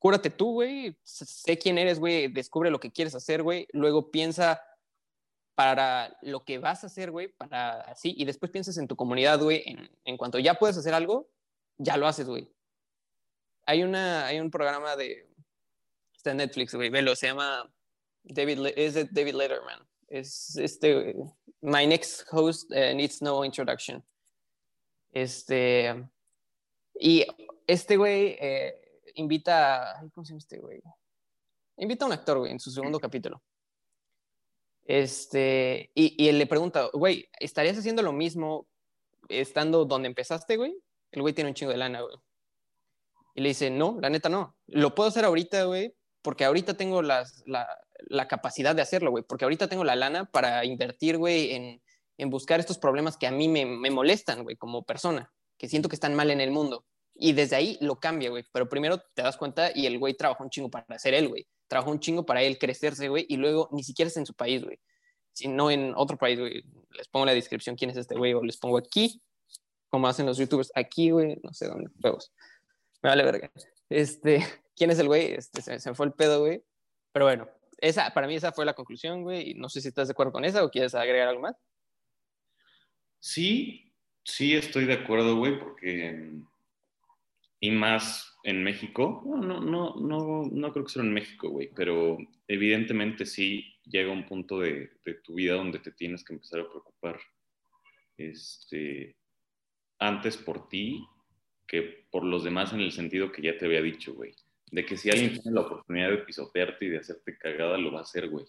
[0.00, 4.60] cúrate tú, güey, sé- quién eres, güey, descubre lo que quieres hacer, güey, luego piensa
[5.54, 9.38] para lo que vas a hacer, güey, para así, y después piensas en tu comunidad,
[9.38, 11.28] güey, en, en cuanto ya puedes hacer algo,
[11.78, 12.50] ya lo haces, güey.
[13.66, 15.28] Hay, una, hay un programa de,
[16.16, 17.72] está en Netflix, güey, velo, se llama
[18.24, 19.86] David, es David Letterman.
[20.08, 21.14] Es este,
[21.60, 24.02] My Next Host eh, Needs No Introduction.
[25.12, 26.04] Este,
[26.98, 27.24] y
[27.66, 30.80] este güey eh, invita, ¿cómo se llama este güey?
[31.76, 33.42] Invita a un actor, güey, en su segundo capítulo.
[34.84, 38.66] Este, y, y él le pregunta, güey, ¿estarías haciendo lo mismo
[39.28, 40.76] estando donde empezaste, güey?
[41.12, 42.16] El güey tiene un chingo de lana, güey.
[43.34, 44.56] Y le dice, no, la neta no.
[44.66, 47.68] Lo puedo hacer ahorita, güey, porque ahorita tengo las, la,
[48.08, 51.82] la capacidad de hacerlo, güey, porque ahorita tengo la lana para invertir, güey, en,
[52.18, 55.88] en buscar estos problemas que a mí me, me molestan, güey, como persona, que siento
[55.88, 56.84] que están mal en el mundo.
[57.22, 58.46] Y desde ahí lo cambia, güey.
[58.50, 61.46] Pero primero te das cuenta y el güey trabajó un chingo para ser él, güey.
[61.68, 63.26] Trabajó un chingo para él crecerse, güey.
[63.28, 64.80] Y luego ni siquiera es en su país, güey.
[65.34, 66.64] Sino en otro país, güey.
[66.92, 68.32] Les pongo la descripción quién es este güey.
[68.32, 69.20] O les pongo aquí,
[69.90, 70.72] como hacen los youtubers.
[70.74, 71.38] Aquí, güey.
[71.42, 71.90] No sé dónde.
[72.02, 72.32] Huevos.
[73.02, 73.52] Me vale verga.
[73.90, 74.38] Este,
[74.74, 75.34] ¿quién es el güey?
[75.34, 76.64] Este, se, se me fue el pedo, güey.
[77.12, 79.50] Pero bueno, esa, para mí esa fue la conclusión, güey.
[79.50, 81.56] Y no sé si estás de acuerdo con esa o quieres agregar algo más.
[83.18, 83.92] Sí,
[84.24, 86.40] sí estoy de acuerdo, güey, porque
[87.60, 91.70] y más en México, no, no, no, no, no creo que sea en México, güey,
[91.74, 92.16] pero
[92.48, 96.68] evidentemente sí llega un punto de, de, tu vida donde te tienes que empezar a
[96.68, 97.20] preocupar
[98.16, 99.16] este,
[99.98, 101.04] antes por ti
[101.66, 104.34] que por los demás en el sentido que ya te había dicho, güey.
[104.72, 108.00] De que si alguien tiene la oportunidad de pisotearte y de hacerte cagada, lo va
[108.00, 108.44] a hacer, güey.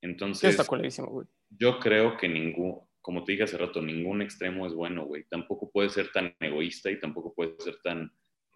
[0.00, 1.26] Entonces, güey.
[1.50, 5.24] yo creo que ningún, como te dije hace rato, ningún extremo es bueno, güey.
[5.24, 8.10] Tampoco puedes ser tan egoísta y tampoco puedes ser tan,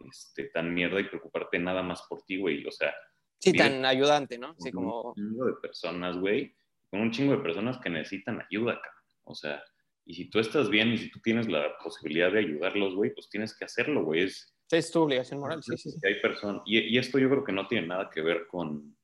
[0.08, 2.66] este, tan mierda y preocuparte nada más por ti, güey.
[2.66, 2.94] O sea,
[3.38, 4.54] sí, tan ayudante, ¿no?
[4.58, 5.02] Sí, con como...
[5.02, 6.54] un chingo de personas, güey,
[6.90, 9.04] con un chingo de personas que necesitan ayuda, cabrón.
[9.24, 9.62] O sea,
[10.06, 13.28] y si tú estás bien y si tú tienes la posibilidad de ayudarlos, güey, pues
[13.28, 14.24] tienes que hacerlo, güey.
[14.24, 15.90] Es, es tu obligación moral, sí, sí.
[16.04, 18.96] Hay personas, y, y, esto yo creo que no tiene nada que ver con,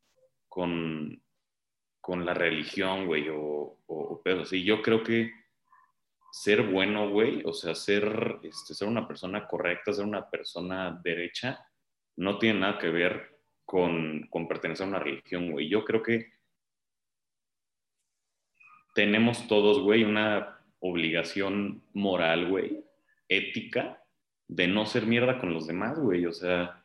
[0.49, 1.23] con,
[2.01, 4.65] con la religión, güey, o, o, o pedo así.
[4.65, 5.33] Yo creo que
[6.33, 11.67] ser bueno, güey, o sea, ser, este, ser una persona correcta, ser una persona derecha,
[12.17, 15.69] no tiene nada que ver con, con pertenecer a una religión, güey.
[15.69, 16.33] Yo creo que
[18.95, 22.85] tenemos todos, güey, una obligación moral, güey,
[23.29, 24.03] ética,
[24.49, 26.27] de no ser mierda con los demás, güey.
[26.27, 26.85] O sea,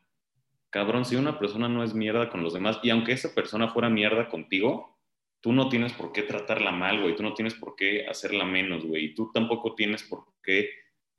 [0.70, 3.90] cabrón, si una persona no es mierda con los demás, y aunque esa persona fuera
[3.90, 4.95] mierda contigo,
[5.42, 7.16] tú no tienes por qué tratarla mal, güey.
[7.16, 9.06] Tú no tienes por qué hacerla menos, güey.
[9.06, 10.70] Y tú tampoco tienes por qué,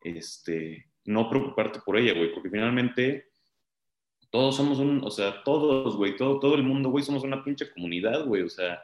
[0.03, 2.33] este, no preocuparte por ella, güey.
[2.33, 3.31] Porque finalmente
[4.31, 7.71] todos somos un, o sea, todos, güey, todo, todo el mundo, güey, somos una pinche
[7.71, 8.83] comunidad, güey, o sea,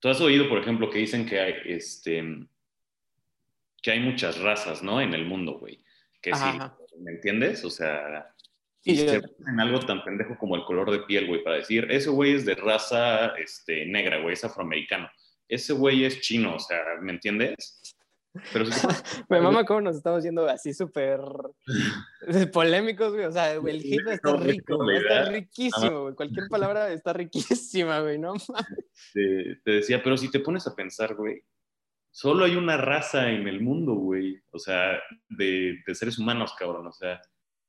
[0.00, 2.24] tú has oído, por ejemplo, que dicen que hay, este,
[3.80, 5.00] que hay muchas razas, ¿no?
[5.00, 5.78] En el mundo, güey.
[6.20, 6.44] Que sí,
[6.98, 7.64] ¿me entiendes?
[7.64, 8.33] O sea,
[8.84, 12.10] y se en algo tan pendejo como el color de piel, güey, para decir, ese
[12.10, 15.08] güey es de raza este, negra, güey, es afroamericano.
[15.48, 17.80] Ese güey es chino, o sea, ¿me entiendes?
[18.52, 18.64] Pero
[19.28, 21.20] Me mama cómo nos estamos yendo así súper
[22.52, 23.26] polémicos, güey.
[23.26, 26.14] O sea, el hip está rico, está riquísimo, güey.
[26.14, 28.34] Cualquier palabra está riquísima, güey, ¿no?
[29.12, 31.42] Te, te, decía, pero si te pones a pensar, güey,
[32.10, 34.42] solo hay una raza en el mundo, güey.
[34.50, 36.88] O sea, de, de seres humanos, cabrón.
[36.88, 37.20] O sea,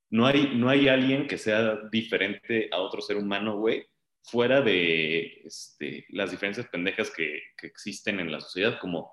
[0.10, 3.86] no hay, no hay alguien que sea diferente a otro ser humano, güey,
[4.24, 9.12] fuera de este, las diferencias pendejas que, existen en la sociedad, como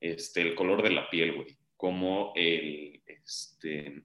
[0.00, 4.02] este, el color de la piel, güey, como el, este,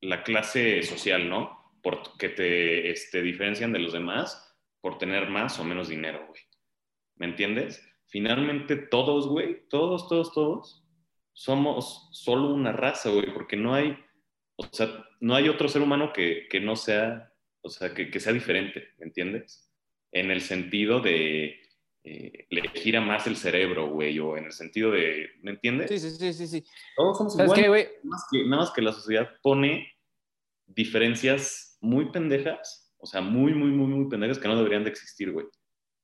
[0.00, 1.72] la clase social, ¿no?
[1.82, 6.40] Por, que te este, diferencian de los demás por tener más o menos dinero, güey.
[7.16, 7.82] ¿Me entiendes?
[8.06, 10.84] Finalmente todos, güey, todos, todos, todos,
[11.32, 13.96] somos solo una raza, güey, porque no hay
[14.56, 18.20] o sea, no hay otro ser humano que, que no sea, o sea, que, que,
[18.20, 19.70] sea diferente, ¿me entiendes?
[20.12, 21.60] En el sentido de
[22.04, 25.88] eh, le gira más el cerebro, güey, o en el sentido de, ¿me entiendes?
[25.88, 26.46] Sí, sí, sí, sí.
[26.46, 26.64] sí.
[26.96, 29.92] Todos somos iguales, nada, más que, nada más que la sociedad pone
[30.66, 35.32] diferencias muy pendejas, o sea, muy, muy, muy, muy pendejas que no deberían de existir,
[35.32, 35.46] güey.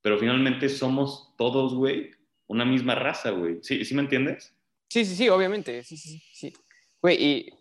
[0.02, 2.10] Pero finalmente somos todos, güey,
[2.46, 3.58] una misma raza, güey.
[3.62, 4.56] ¿Sí, ¿Sí me entiendes?
[4.88, 5.82] Sí, sí, sí, obviamente.
[5.84, 6.52] Sí, sí, sí.
[7.00, 7.59] Güey, y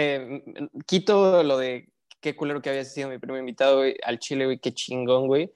[0.00, 0.42] eh,
[0.86, 1.88] quito lo de
[2.20, 5.52] qué culero que había sido mi primer invitado al Chile, güey, qué chingón, güey.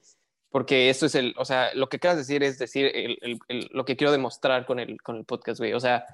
[0.49, 2.91] Porque esto es el, o sea, lo que quieras decir es decir
[3.71, 5.73] lo que quiero demostrar con el, con el podcast, güey.
[5.73, 6.05] O sea,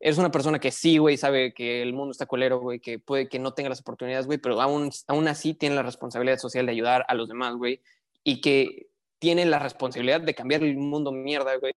[0.00, 3.28] eres una persona que sí, güey, sabe que el mundo está culero, güey, que puede
[3.28, 6.72] que no tenga las oportunidades, güey, pero aún, aún así tiene la responsabilidad social de
[6.72, 7.80] ayudar a los demás, güey,
[8.24, 8.88] y que
[9.20, 11.74] tiene la responsabilidad de cambiar el mundo mierda, güey.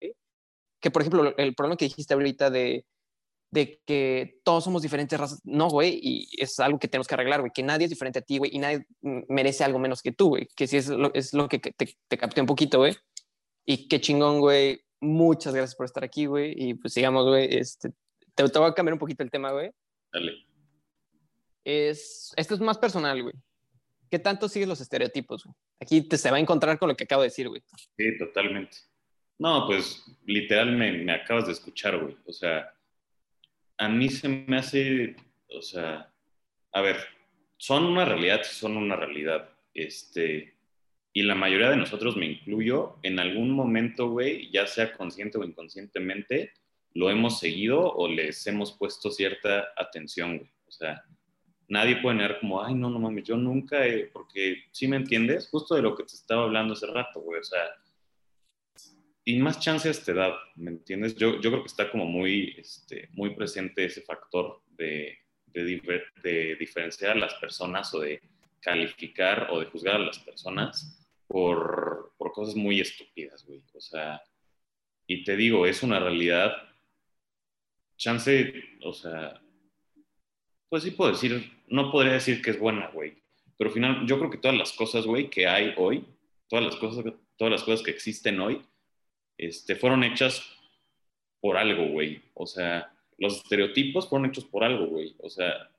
[0.79, 2.85] Que, por ejemplo, el problema que dijiste ahorita de
[3.53, 5.39] de que todos somos diferentes razas.
[5.43, 8.23] No, güey, y es algo que tenemos que arreglar, güey, que nadie es diferente a
[8.23, 11.33] ti, güey, y nadie merece algo menos que tú, güey, que sí es lo, es
[11.33, 12.95] lo que te, te capté un poquito, güey.
[13.65, 14.83] Y qué chingón, güey.
[14.99, 16.53] Muchas gracias por estar aquí, güey.
[16.57, 17.47] Y pues sigamos, güey.
[17.55, 17.91] Este,
[18.33, 19.69] te, te voy a cambiar un poquito el tema, güey.
[20.11, 20.33] Dale.
[21.63, 23.35] Es, esto es más personal, güey.
[24.09, 25.55] ¿Qué tanto sigues los estereotipos, güey?
[25.79, 27.61] Aquí te se va a encontrar con lo que acabo de decir, güey.
[27.97, 28.77] Sí, totalmente.
[29.37, 32.17] No, pues literal me, me acabas de escuchar, güey.
[32.25, 32.73] O sea,
[33.83, 35.15] a mí se me hace,
[35.49, 36.09] o sea,
[36.71, 36.97] a ver,
[37.57, 39.49] son una realidad, son una realidad.
[39.73, 40.55] Este,
[41.11, 45.43] y la mayoría de nosotros, me incluyo, en algún momento, güey, ya sea consciente o
[45.43, 46.53] inconscientemente,
[46.93, 50.51] lo hemos seguido o les hemos puesto cierta atención, güey.
[50.65, 51.03] O sea,
[51.67, 55.49] nadie puede negar como, ay, no, no mames, yo nunca, he, porque si me entiendes,
[55.49, 57.41] justo de lo que te estaba hablando hace rato, güey.
[57.41, 57.63] O sea,
[59.25, 61.15] y más chances te da, ¿me entiendes?
[61.15, 66.55] Yo, yo creo que está como muy, este, muy presente ese factor de, de, de,
[66.55, 68.21] diferenciar a las personas o de
[68.59, 73.63] calificar o de juzgar a las personas por, por cosas muy estúpidas, güey.
[73.73, 74.21] O sea,
[75.07, 76.53] y te digo, es una realidad,
[77.97, 79.41] chance, o sea,
[80.67, 83.21] pues sí puedo decir, no podría decir que es buena, güey,
[83.57, 86.05] pero al final yo creo que todas las cosas, güey, que hay hoy,
[86.49, 87.05] todas las cosas,
[87.37, 88.61] todas las cosas que existen hoy,
[89.37, 90.43] este, fueron hechas
[91.41, 92.23] por algo, güey.
[92.33, 95.15] O sea, los estereotipos fueron hechos por algo, güey.
[95.19, 95.69] O sea,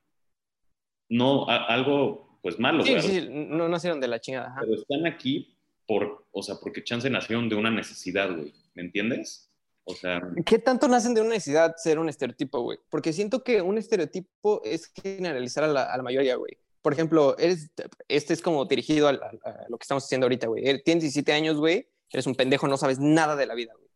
[1.08, 3.00] no, algo, pues malo, güey.
[3.00, 4.54] Sí, sí, no nacieron de la chingada.
[4.60, 8.52] Pero están aquí por, o sea, porque chance nacieron de una necesidad, güey.
[8.74, 9.50] ¿Me entiendes?
[9.84, 10.20] O sea...
[10.44, 12.78] ¿Qué tanto nacen de una necesidad ser un estereotipo, güey?
[12.88, 16.58] Porque siento que un estereotipo es generalizar a la, a la mayoría, güey.
[16.82, 17.70] Por ejemplo, eres,
[18.08, 20.82] este es como dirigido a, a, lo que estamos haciendo ahorita, güey.
[20.82, 23.90] Tienes 17 años, güey, eres un pendejo, no sabes nada de la vida, güey.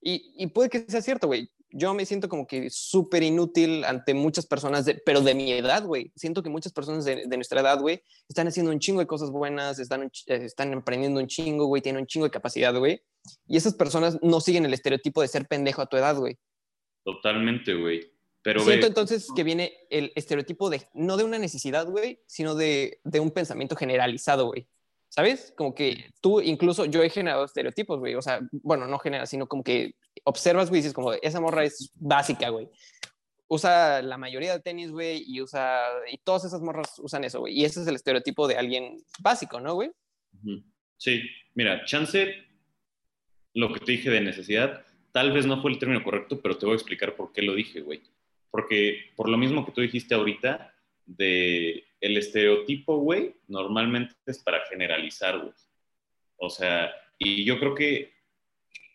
[0.00, 1.50] Y, y puede que sea cierto, güey.
[1.70, 5.84] Yo me siento como que súper inútil ante muchas personas, de, pero de mi edad,
[5.84, 6.12] güey.
[6.14, 9.30] Siento que muchas personas de, de nuestra edad, güey, están haciendo un chingo de cosas
[9.30, 13.02] buenas, están, están emprendiendo un chingo, güey, tienen un chingo de capacidad, güey.
[13.48, 16.38] Y esas personas no siguen el estereotipo de ser pendejo a tu edad, güey.
[17.02, 18.12] Totalmente, güey.
[18.42, 23.00] Pero Siento entonces que viene el estereotipo de, no de una necesidad, güey, sino de,
[23.02, 24.68] de un pensamiento generalizado, güey.
[25.14, 25.54] ¿Sabes?
[25.56, 28.16] Como que tú, incluso yo he generado estereotipos, güey.
[28.16, 29.94] O sea, bueno, no genera, sino como que
[30.24, 32.68] observas, güey, dices como, esa morra es básica, güey.
[33.46, 37.54] Usa la mayoría de tenis, güey, y usa, y todas esas morras usan eso, güey.
[37.54, 39.92] Y ese es el estereotipo de alguien básico, ¿no, güey?
[40.96, 41.22] Sí,
[41.54, 42.34] mira, chance,
[43.52, 46.66] lo que te dije de necesidad, tal vez no fue el término correcto, pero te
[46.66, 48.02] voy a explicar por qué lo dije, güey.
[48.50, 50.73] Porque por lo mismo que tú dijiste ahorita,
[51.06, 55.52] de el estereotipo, güey, normalmente es para generalizar, güey.
[56.36, 58.12] O sea, y yo creo que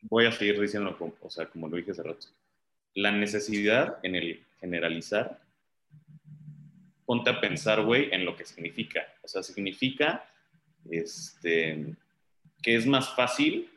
[0.01, 2.27] voy a seguir diciendo, o sea, como lo dije hace rato,
[2.93, 5.39] la necesidad en el generalizar,
[7.05, 9.07] ponte a pensar, güey, en lo que significa.
[9.23, 10.29] O sea, significa
[10.89, 11.95] este,
[12.61, 13.69] que es más fácil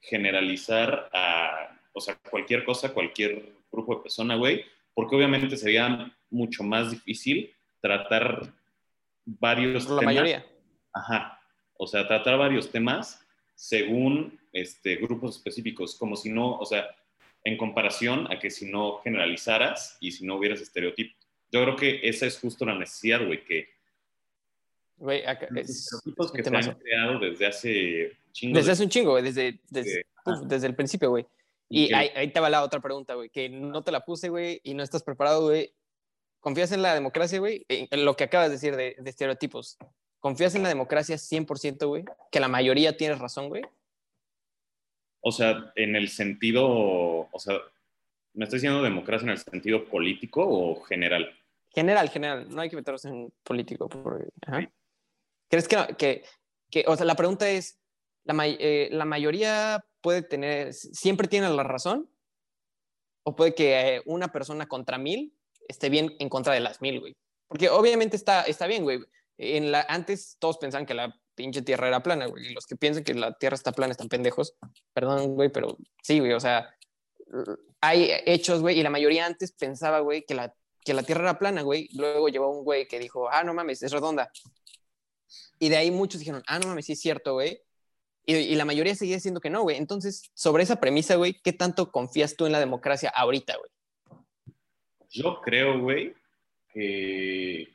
[0.00, 6.62] generalizar a, o sea, cualquier cosa, cualquier grupo de persona, güey, porque obviamente sería mucho
[6.62, 7.53] más difícil
[7.84, 8.50] tratar
[9.26, 10.46] varios la mayoría.
[10.94, 11.38] Ajá.
[11.76, 13.20] O sea, tratar varios temas
[13.54, 16.86] según este, grupos específicos, como si no, o sea,
[17.44, 21.14] en comparación a que si no generalizaras y si no hubieras estereotipos.
[21.52, 23.68] Yo creo que esa es justo la necesidad, güey, que
[24.96, 28.72] Güey, acá los es, estereotipos es que se han creado desde hace chingo Desde de-
[28.72, 31.26] hace un chingo, güey, desde, desde, uf, desde el principio, güey.
[31.68, 34.72] Y ahí te va la otra pregunta, güey, que no te la puse, güey, y
[34.72, 35.70] no estás preparado, güey.
[36.44, 37.64] ¿Confías en la democracia, güey?
[37.70, 39.78] En en lo que acabas de decir de, de estereotipos.
[40.20, 42.04] ¿Confías en la democracia 100%, güey?
[42.30, 43.62] Que la mayoría tienes razón, güey.
[45.20, 47.54] O sea, en el sentido, o sea,
[48.34, 51.30] ¿me estás diciendo democracia en el sentido político o general?
[51.74, 52.46] General, general.
[52.50, 53.88] No hay que meternos en político.
[53.88, 54.70] porque- ajá.
[55.48, 56.24] ¿Crees que, que,
[56.70, 57.78] que- o sea, la pregunta es,
[58.24, 62.06] ¿la, may- eh, ¿la mayoría puede tener, siempre tiene la razón?
[63.22, 65.32] ¿O puede que eh, una persona contra mil
[65.68, 67.16] esté bien en contra de las mil, güey?
[67.48, 69.00] Porque obviamente está, está bien, güey.
[69.38, 72.46] En la, antes todos pensaban que la pinche tierra era plana, güey.
[72.46, 74.54] Y los que piensan que la tierra está plana están pendejos.
[74.92, 76.32] Perdón, güey, pero sí, güey.
[76.32, 76.74] O sea,
[77.80, 78.78] hay hechos, güey.
[78.78, 80.54] Y la mayoría antes pensaba, güey, que la,
[80.84, 81.88] que la tierra era plana, güey.
[81.92, 84.30] Luego llegó un güey que dijo, ah, no mames, es redonda.
[85.58, 87.60] Y de ahí muchos dijeron, ah, no mames, sí es cierto, güey.
[88.26, 89.76] Y, y la mayoría seguía diciendo que no, güey.
[89.76, 93.70] Entonces, sobre esa premisa, güey, ¿qué tanto confías tú en la democracia ahorita, güey?
[95.14, 96.12] Yo creo, güey,
[96.72, 97.68] que,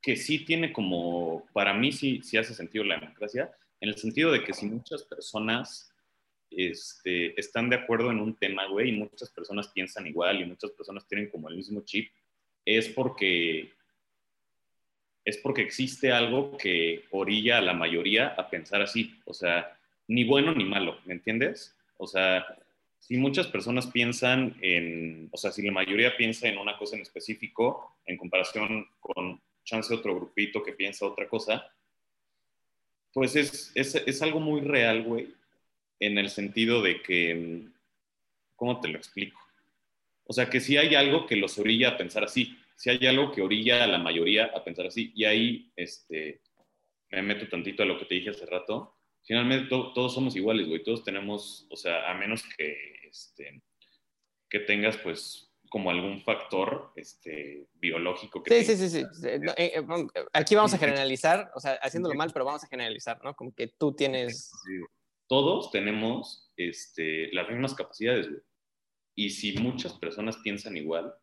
[0.00, 3.50] que sí tiene como, para mí sí, sí hace sentido la democracia,
[3.80, 5.92] en el sentido de que si muchas personas
[6.50, 10.70] este, están de acuerdo en un tema, güey, y muchas personas piensan igual y muchas
[10.70, 12.12] personas tienen como el mismo chip,
[12.64, 13.72] es porque
[15.24, 19.76] es porque existe algo que orilla a la mayoría a pensar así, o sea,
[20.08, 21.76] ni bueno ni malo, ¿me entiendes?
[21.98, 22.46] O sea,
[23.00, 27.02] si muchas personas piensan en, o sea, si la mayoría piensa en una cosa en
[27.02, 31.66] específico, en comparación con chance otro grupito que piensa otra cosa,
[33.12, 35.34] pues es, es, es algo muy real, güey,
[35.98, 37.62] en el sentido de que,
[38.54, 39.40] ¿cómo te lo explico?
[40.24, 43.32] O sea, que si hay algo que los orilla a pensar así, si hay algo
[43.32, 46.40] que orilla a la mayoría a pensar así, y ahí este,
[47.10, 50.68] me meto tantito a lo que te dije hace rato, finalmente to- todos somos iguales,
[50.68, 52.76] güey, todos tenemos, o sea, a menos que,
[53.08, 53.62] este,
[54.48, 59.28] que tengas, pues, como algún factor este, biológico que Sí, te- sí, sí, sí.
[59.40, 63.22] No, eh, eh, aquí vamos a generalizar, o sea, haciéndolo mal, pero vamos a generalizar,
[63.22, 63.34] ¿no?
[63.34, 64.50] Como que tú tienes...
[65.28, 68.40] Todos tenemos este, las mismas capacidades, güey.
[69.14, 71.14] Y si muchas personas piensan igual,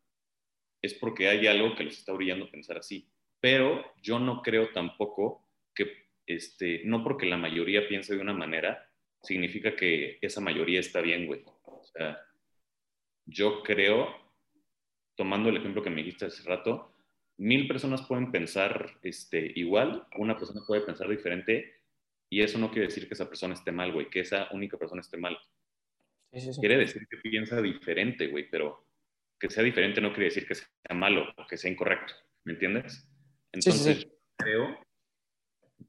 [0.81, 3.09] es porque hay algo que los está orillando a pensar así.
[3.41, 8.87] Pero yo no creo tampoco que, este, no porque la mayoría piense de una manera,
[9.21, 11.43] significa que esa mayoría está bien, güey.
[11.63, 12.21] O sea,
[13.25, 14.13] yo creo,
[15.15, 16.93] tomando el ejemplo que me dijiste hace rato,
[17.37, 21.73] mil personas pueden pensar este, igual, una persona puede pensar diferente,
[22.29, 25.01] y eso no quiere decir que esa persona esté mal, güey, que esa única persona
[25.01, 25.37] esté mal.
[26.33, 26.59] Sí, sí, sí.
[26.59, 28.85] Quiere decir que piensa diferente, güey, pero
[29.39, 32.13] que sea diferente no quiere decir que sea malo o que sea incorrecto,
[32.43, 33.07] ¿me entiendes?
[33.53, 34.77] Entonces, creo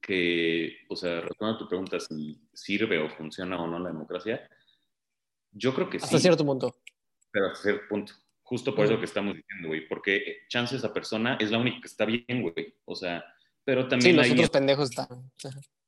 [0.01, 4.49] que, o sea, respondiendo a tu pregunta si sirve o funciona o no la democracia,
[5.53, 6.77] yo creo que Hasta sí, cierto punto.
[7.31, 8.13] pero hasta cierto punto.
[8.43, 8.93] Justo por Ujú.
[8.95, 12.25] eso que estamos diciendo, güey, porque chance esa persona es la única que está bien,
[12.43, 12.75] güey.
[12.87, 13.25] O sea,
[13.65, 15.31] pero Sí, también los ahí otros pendejos están...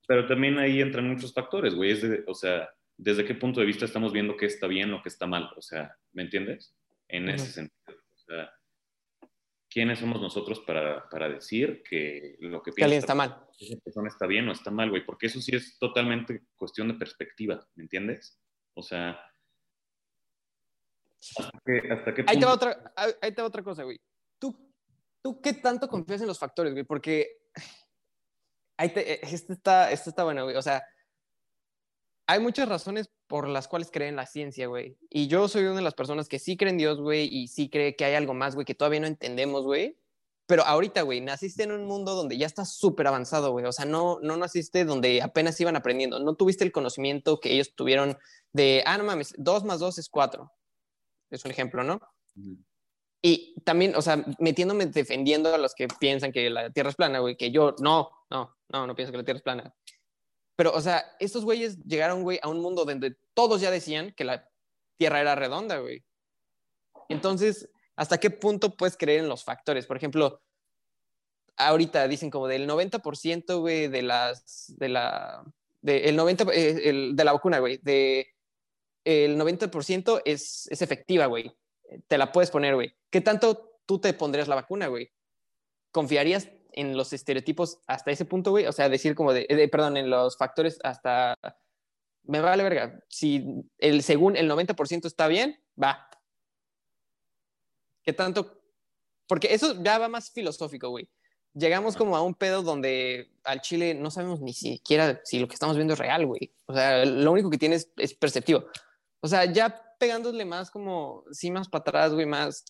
[0.06, 1.92] Pero también ahí entran muchos factores, güey.
[1.92, 5.02] Es de- o sea, desde qué punto de vista estamos viendo qué está bien o
[5.02, 5.48] qué está mal.
[5.56, 6.74] O sea, ¿me entiendes?
[7.08, 7.34] En Ujú.
[7.36, 7.96] ese sentido.
[8.14, 8.52] O sea,
[9.70, 13.46] ¿quiénes somos nosotros para, para decir que lo que Que alguien piensa está mal.
[13.58, 15.04] esa persona está bien o está mal, güey?
[15.06, 18.38] Porque eso sí es totalmente cuestión de perspectiva, ¿me entiendes?
[18.74, 19.20] O sea,
[21.36, 22.66] ¿hasta qué, hasta qué Ahí te va punto?
[22.66, 23.98] otra, ahí ahí te va otra cosa, güey.
[24.38, 24.72] ¿Tú,
[25.22, 26.84] ¿Tú qué tanto confías en los factores, güey?
[26.84, 27.28] Porque
[28.76, 30.56] ahí te, este, está, este está bueno, güey.
[30.56, 30.82] O sea,
[32.30, 34.96] hay muchas razones por las cuales creen la ciencia, güey.
[35.10, 37.68] Y yo soy una de las personas que sí creen en Dios, güey, y sí
[37.68, 39.98] cree que hay algo más, güey, que todavía no entendemos, güey.
[40.46, 43.64] Pero ahorita, güey, naciste en un mundo donde ya está súper avanzado, güey.
[43.64, 46.20] O sea, no, no naciste donde apenas iban aprendiendo.
[46.20, 48.16] No tuviste el conocimiento que ellos tuvieron
[48.52, 50.52] de, ah, no mames, dos más dos es cuatro.
[51.30, 52.00] Es un ejemplo, ¿no?
[53.22, 57.18] Y también, o sea, metiéndome defendiendo a los que piensan que la Tierra es plana,
[57.18, 59.74] güey, que yo no, no, no, no pienso que la Tierra es plana.
[60.60, 64.24] Pero, o sea, estos güeyes llegaron, güey, a un mundo donde todos ya decían que
[64.24, 64.46] la
[64.98, 66.04] Tierra era redonda, güey.
[67.08, 69.86] Entonces, ¿hasta qué punto puedes creer en los factores?
[69.86, 70.42] Por ejemplo,
[71.56, 75.50] ahorita dicen como del 90%, güey, de las, de la,
[75.80, 78.28] de, el 90, eh, de la vacuna, güey, de
[79.04, 81.56] el 90% es, es efectiva, güey.
[82.06, 82.94] Te la puedes poner, güey.
[83.08, 85.10] ¿Qué tanto tú te pondrías la vacuna, güey?
[85.90, 88.66] ¿Confiarías en los estereotipos hasta ese punto, güey?
[88.66, 91.36] O sea, decir como de, de, perdón, en los factores hasta,
[92.24, 93.00] me vale verga.
[93.08, 93.44] Si
[93.78, 96.08] el según el 90% está bien, va.
[98.02, 98.62] ¿Qué tanto?
[99.26, 101.08] Porque eso ya va más filosófico, güey.
[101.54, 105.54] Llegamos como a un pedo donde al Chile no sabemos ni siquiera si lo que
[105.54, 106.52] estamos viendo es real, güey.
[106.66, 108.64] O sea, lo único que tienes es perceptivo.
[109.20, 112.64] O sea, ya pegándole más como, sí, más para atrás, güey, más...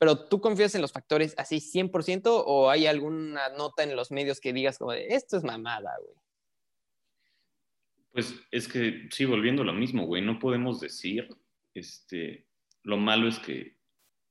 [0.00, 4.40] Pero tú confías en los factores así 100% o hay alguna nota en los medios
[4.40, 6.14] que digas como de, esto es mamada, güey.
[8.10, 11.28] Pues es que, sí, volviendo a lo mismo, güey, no podemos decir,
[11.74, 12.46] este,
[12.82, 13.76] lo malo es que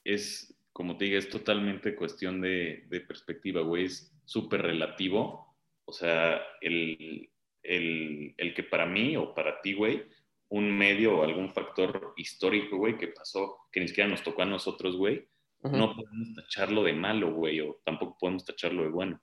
[0.04, 5.56] es, como te digo, es totalmente cuestión de, perspectiva, güey, es súper relativo.
[5.86, 7.30] O sea, el,
[7.62, 10.04] el, el que para mí o para ti, güey,
[10.48, 14.46] un medio o algún factor histórico, güey, que pasó, que ni siquiera nos tocó a
[14.46, 15.28] nosotros, güey,
[15.62, 15.78] uh -huh.
[15.78, 19.22] no podemos tacharlo de malo, güey, o tampoco podemos tacharlo de bueno.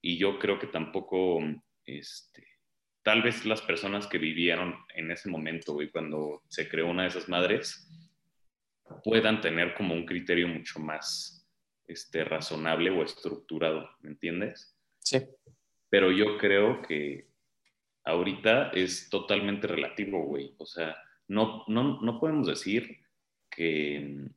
[0.00, 1.40] Y yo creo que tampoco,
[1.84, 2.46] este,
[3.02, 7.08] tal vez las personas que vivieron en ese momento, güey, cuando se creó una de
[7.08, 7.88] esas madres,
[9.04, 11.46] puedan tener como un criterio mucho más
[11.86, 14.76] este, razonable o estructurado, ¿me entiendes?
[15.00, 15.18] Sí.
[15.88, 17.28] Pero yo creo que
[18.04, 20.54] ahorita es totalmente relativo, güey.
[20.58, 20.96] O sea,
[21.28, 22.98] no, no, no podemos decir
[23.50, 24.28] que,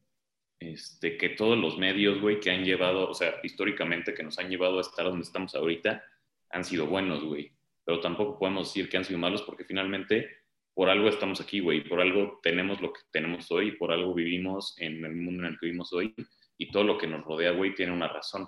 [0.59, 4.49] este, que todos los medios, güey, que han llevado, o sea, históricamente que nos han
[4.49, 6.03] llevado a estar donde estamos ahorita,
[6.49, 7.51] han sido buenos, güey.
[7.85, 10.29] Pero tampoco podemos decir que han sido malos porque finalmente
[10.73, 11.87] por algo estamos aquí, güey.
[11.87, 15.59] Por algo tenemos lo que tenemos hoy por algo vivimos en el mundo en el
[15.59, 16.13] que vivimos hoy.
[16.57, 18.47] Y todo lo que nos rodea, güey, tiene una razón.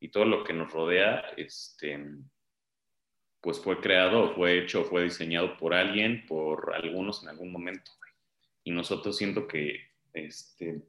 [0.00, 1.98] Y todo lo que nos rodea, este
[3.42, 7.90] pues fue creado, fue hecho, fue diseñado por alguien, por algunos en algún momento.
[8.62, 9.80] Y nosotros siento que,
[10.12, 10.80] este,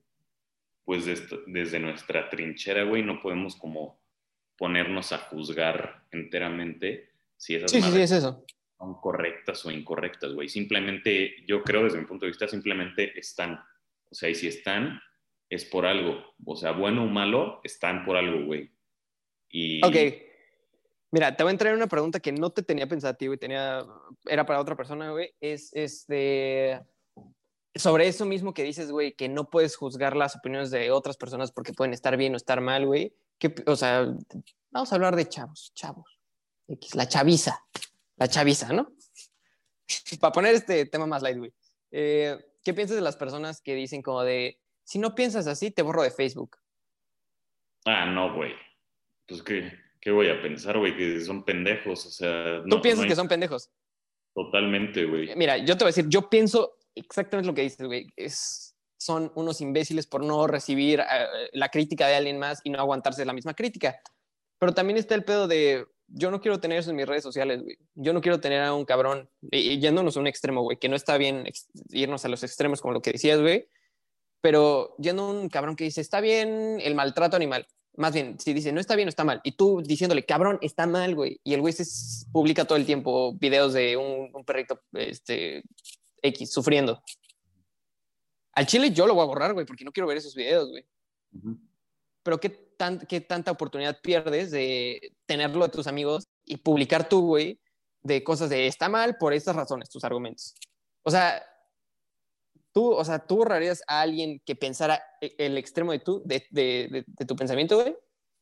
[0.86, 4.02] pues desde, desde nuestra trinchera, güey, no podemos como
[4.58, 8.46] ponernos a juzgar enteramente si esas sí, sí, sí, es eso.
[8.78, 10.48] son correctas o incorrectas, güey.
[10.48, 13.60] Simplemente, yo creo desde mi punto de vista, simplemente están.
[14.10, 15.02] O sea, y si están,
[15.50, 16.24] es por algo.
[16.46, 18.72] O sea, bueno o malo, están por algo, güey.
[19.50, 19.84] Y...
[19.86, 19.96] Ok.
[21.12, 23.86] Mira, te voy a entrar en una pregunta que no te tenía ti, güey, tenía,
[24.26, 25.32] era para otra persona, güey.
[25.40, 26.82] Es este,
[27.76, 31.52] sobre eso mismo que dices, güey, que no puedes juzgar las opiniones de otras personas
[31.52, 33.16] porque pueden estar bien o estar mal, güey.
[33.40, 34.14] Que, o sea,
[34.72, 36.20] vamos a hablar de chavos, chavos.
[36.68, 37.60] X, la chaviza,
[38.18, 38.94] la chaviza, ¿no?
[40.20, 41.54] para poner este tema más light, güey.
[41.92, 45.82] Eh, ¿Qué piensas de las personas que dicen como de, si no piensas así, te
[45.82, 46.58] borro de Facebook?
[47.86, 48.54] Ah, no, güey.
[49.28, 50.98] Pues que ¿qué voy a pensar, güey?
[50.98, 52.62] Que son pendejos, o sea...
[52.70, 53.10] ¿Tú piensas no hay...
[53.10, 53.70] que son pendejos?
[54.34, 55.34] Totalmente, güey.
[55.38, 58.12] Mira, yo te voy a decir, yo pienso exactamente lo que dices, güey.
[58.16, 61.04] Es, son unos imbéciles por no recibir uh,
[61.54, 64.00] la crítica de alguien más y no aguantarse la misma crítica.
[64.60, 67.62] Pero también está el pedo de, yo no quiero tener eso en mis redes sociales,
[67.64, 67.78] güey.
[67.96, 70.96] Yo no quiero tener a un cabrón, y, yéndonos a un extremo, güey, que no
[70.96, 71.46] está bien
[71.90, 73.68] irnos a los extremos como lo que decías, güey.
[74.42, 78.54] Pero yendo a un cabrón que dice, está bien el maltrato animal más bien, si
[78.54, 81.62] dice, no está bien, está mal, y tú diciéndole, cabrón, está mal, güey, y el
[81.62, 81.86] güey se
[82.32, 85.64] publica todo el tiempo videos de un, un, perrito, este,
[86.24, 87.04] X, sufriendo.
[88.54, 90.86] Al chile yo lo voy a borrar, güey, porque no quiero ver esos videos, güey.
[91.34, 91.60] Uh -huh.
[92.24, 97.22] Pero ¿qué, tan, ¿qué tanta oportunidad pierdes de tenerlo de tus amigos y publicar tú,
[97.22, 97.60] güey,
[98.02, 100.56] de cosas de, está mal por estas razones, tus argumentos?
[101.04, 101.44] O sea,
[102.72, 106.88] tú, o sea, ¿tú borrarías a alguien que pensara el extremo de, tú, de, de,
[106.92, 107.96] de, de tu pensamiento, güey?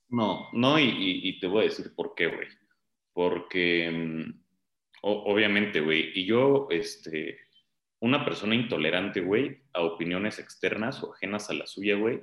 [0.09, 2.47] No, no, y, y, y, te voy a decir por qué, güey.
[3.13, 4.43] Porque, um,
[5.01, 7.37] obviamente, güey, y yo, este,
[8.01, 12.21] una persona intolerante, güey, a opiniones externas o ajenas a la suya, güey,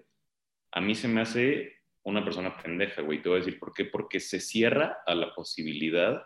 [0.73, 3.23] a mí se me hace una persona pendeja, güey.
[3.23, 3.85] Te voy a decir por qué.
[3.85, 6.23] Porque se cierra a la posibilidad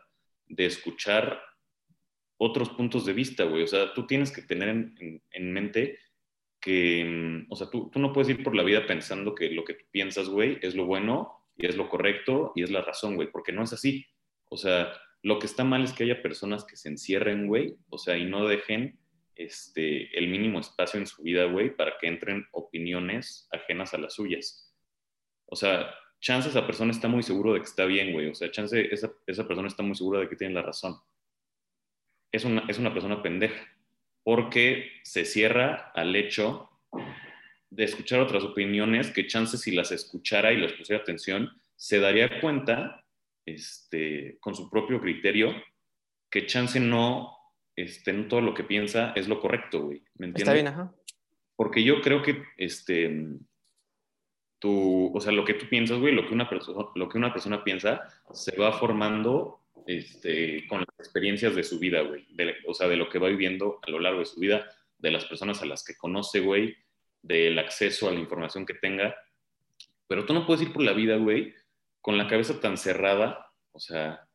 [0.46, 1.40] de escuchar
[2.38, 3.62] otros puntos de vista, güey.
[3.62, 5.98] O sea, tú tienes que tener en, en, en mente
[6.60, 9.74] que, o sea, tú, tú, no puedes ir por la vida pensando que lo que
[9.74, 13.30] tú piensas, güey, es lo bueno y es lo correcto y es la razón, güey,
[13.30, 14.06] porque no es así.
[14.48, 14.92] O sea,
[15.22, 18.24] lo que está mal es que haya personas que se encierren, güey, o sea, y
[18.24, 18.98] no dejen
[19.44, 24.14] este, el mínimo espacio en su vida, güey, para que entren opiniones ajenas a las
[24.14, 24.72] suyas.
[25.46, 28.28] O sea, chance esa persona está muy seguro de que está bien, güey.
[28.28, 30.96] O sea, chance esa, esa persona está muy segura de que tiene la razón.
[32.30, 33.60] Es una, es una persona pendeja,
[34.22, 36.70] porque se cierra al hecho
[37.70, 42.40] de escuchar otras opiniones que chance si las escuchara y les pusiera atención, se daría
[42.40, 43.04] cuenta,
[43.44, 45.54] este, con su propio criterio,
[46.30, 47.36] que chance no,
[47.76, 50.02] este, no todo lo que piensa es lo correcto, güey.
[50.16, 50.42] ¿Me entiendes?
[50.42, 50.92] Está bien, ajá.
[51.56, 53.38] Porque yo creo que, este,
[54.58, 57.32] tú, o sea, lo que tú piensas, güey, lo que una persona, lo que una
[57.32, 58.02] persona piensa,
[58.32, 62.26] se va formando este, con las experiencias de su vida, güey.
[62.30, 65.10] De- o sea, de lo que va viviendo a lo largo de su vida, de
[65.10, 66.76] las personas a las que conoce, güey,
[67.22, 69.14] del acceso a la información que tenga.
[70.06, 71.54] Pero tú no puedes ir por la vida, güey,
[72.00, 74.28] con la cabeza tan cerrada, o sea,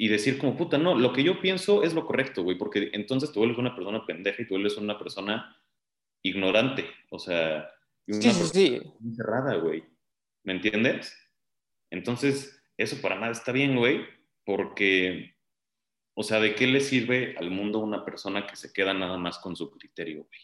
[0.00, 3.32] y decir como, puta, no, lo que yo pienso es lo correcto, güey, porque entonces
[3.32, 5.60] te vuelves una persona pendeja y te vuelves una persona
[6.22, 7.68] ignorante, o sea,
[8.06, 8.82] y una Sí, persona sí.
[9.16, 9.84] cerrada, güey.
[10.44, 11.14] ¿Me entiendes?
[11.90, 14.06] Entonces, eso para nada está bien, güey,
[14.44, 15.34] porque,
[16.14, 19.38] o sea, ¿de qué le sirve al mundo una persona que se queda nada más
[19.38, 20.40] con su criterio, güey?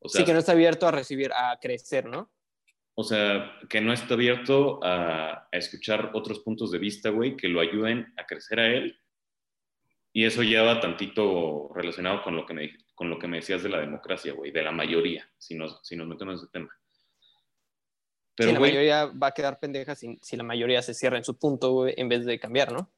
[0.00, 2.32] O sea, Sí, que no está abierto a recibir, a crecer, ¿no?
[2.94, 7.48] O sea, que no está abierto a, a escuchar otros puntos de vista, güey, que
[7.48, 9.00] lo ayuden a crecer a él.
[10.12, 13.64] Y eso ya va tantito relacionado con lo que me, con lo que me decías
[13.64, 16.70] de la democracia, güey, de la mayoría, si nos, si nos metemos en ese tema.
[18.36, 21.18] Pero, sí, la güey, mayoría va a quedar pendeja si, si la mayoría se cierra
[21.18, 22.92] en su punto, güey, en vez de cambiar, ¿no?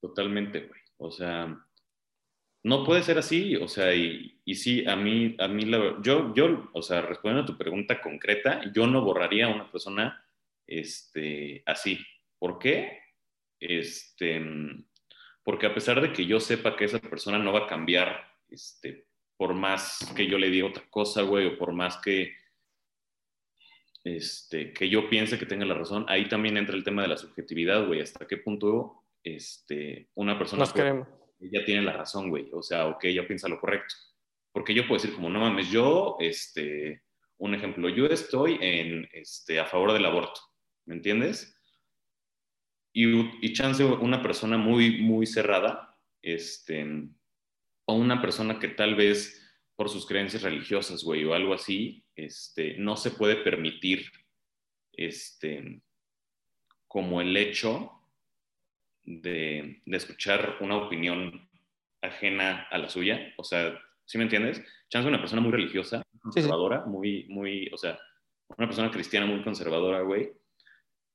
[0.00, 0.80] Totalmente, güey.
[0.96, 1.66] O sea,
[2.68, 3.56] no puede ser así.
[3.56, 7.42] O sea, y, y sí, a mí, a mí, la, yo, yo, o sea, respondiendo
[7.42, 10.24] a tu pregunta concreta, yo no borraría a una persona
[10.66, 11.98] este, así.
[12.38, 12.98] ¿Por qué?
[13.58, 14.40] Este,
[15.42, 19.06] porque a pesar de que yo sepa que esa persona no va a cambiar, este,
[19.36, 22.34] por más que yo le diga otra cosa, güey, o por más que,
[24.04, 27.16] este, que yo piense que tenga la razón, ahí también entra el tema de la
[27.16, 28.00] subjetividad, güey.
[28.00, 31.08] ¿Hasta qué punto este, una persona Nos puede- queremos.
[31.40, 32.48] Ella tiene la razón, güey?
[32.52, 33.94] O sea, o que ella piensa lo correcto.
[34.52, 37.02] Porque yo puedo decir como, no mames, yo, este,
[37.38, 40.40] un ejemplo, yo estoy en, este, a favor del aborto,
[40.86, 41.54] ¿me entiendes?
[42.92, 46.84] Y, y chance una persona muy, muy cerrada, este,
[47.84, 49.44] o una persona que tal vez
[49.76, 54.10] por sus creencias religiosas, güey, o algo así, este, no se puede permitir,
[54.92, 55.80] este,
[56.88, 57.97] como el hecho
[59.08, 61.48] de, de escuchar una opinión
[62.02, 64.62] ajena a la suya, o sea, ¿sí me entiendes?
[64.88, 67.98] Chance una persona muy religiosa, conservadora, muy, muy, o sea,
[68.56, 70.30] una persona cristiana muy conservadora, güey,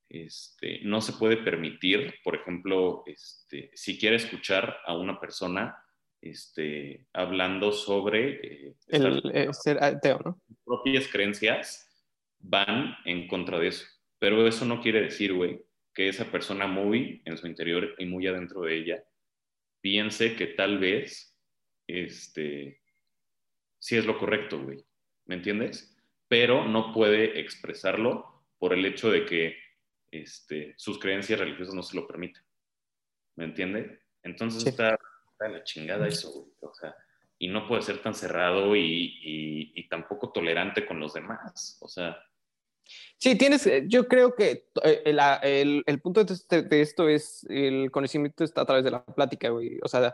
[0.10, 5.78] este, no se puede permitir, por ejemplo, este, si quiere escuchar a una persona
[6.22, 10.42] este, hablando sobre eh, El, eh, ser ateo, ¿no?
[10.64, 11.90] propias creencias,
[12.40, 13.86] van en contra de eso.
[14.20, 15.64] Pero eso no quiere decir, güey,
[15.94, 19.04] que esa persona muy en su interior y muy adentro de ella
[19.82, 21.38] piense que tal vez
[21.88, 22.82] este,
[23.80, 24.84] sí es lo correcto, güey.
[25.26, 25.96] ¿Me entiendes?
[26.28, 29.58] Pero no puede expresarlo por el hecho de que
[30.12, 32.44] este, sus creencias religiosas no se lo permiten.
[33.36, 34.02] ¿Me entiende?
[34.24, 34.70] Entonces Sí.
[34.70, 34.98] está,
[35.32, 36.52] está la chingada eso, güey.
[36.62, 36.96] O sea,
[37.40, 38.82] y no puede ser tan cerrado y,
[39.22, 41.78] y- y tampoco tolerante con los demás.
[41.82, 42.18] O sea,
[43.24, 47.08] Sí, tienes, eh, yo creo que eh, la- el, el punto de, este- de esto
[47.08, 49.80] es el conocimiento está a través de la plática, güey.
[49.82, 50.14] O sea,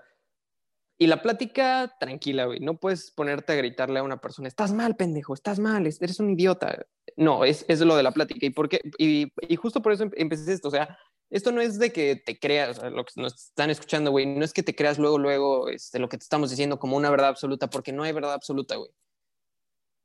[1.00, 2.60] y la plática tranquila, güey.
[2.60, 6.20] No puedes ponerte a gritarle a una persona, estás mal, pendejo, estás mal, es- eres
[6.20, 6.86] un idiota.
[7.16, 8.46] No, es, es lo de la plática.
[8.46, 8.80] ¿Y, por qué?
[9.00, 10.68] y, y justo por eso em- empecé esto.
[10.68, 10.96] O sea,
[11.32, 14.54] esto no es de que te creas, lo que nos están escuchando, güey, no es
[14.54, 17.72] que te creas luego, luego este, lo que te estamos diciendo como una verdad absoluta,
[17.72, 18.92] porque no hay verdad absoluta, güey.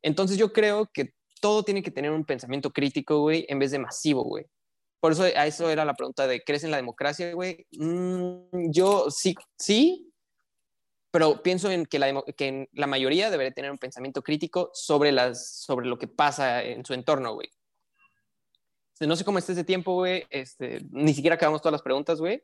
[0.03, 3.79] Entonces yo creo que todo tiene que tener un pensamiento crítico, güey, en vez de
[3.79, 4.47] masivo, güey.
[5.01, 7.67] Por eso a eso era la pregunta de, ¿crees en la democracia, güey?
[7.73, 10.15] Mm, yo sí, sí,
[11.15, 12.01] pero pienso en que,
[12.73, 16.93] la, mayoría debería tener un pensamiento crítico sobre, las, sobre lo que pasa en su
[16.93, 17.49] entorno, güey.
[18.99, 20.25] No sé cómo está ese tiempo, güey.
[20.31, 22.43] Este, ni siquiera acabamos todas las preguntas, güey.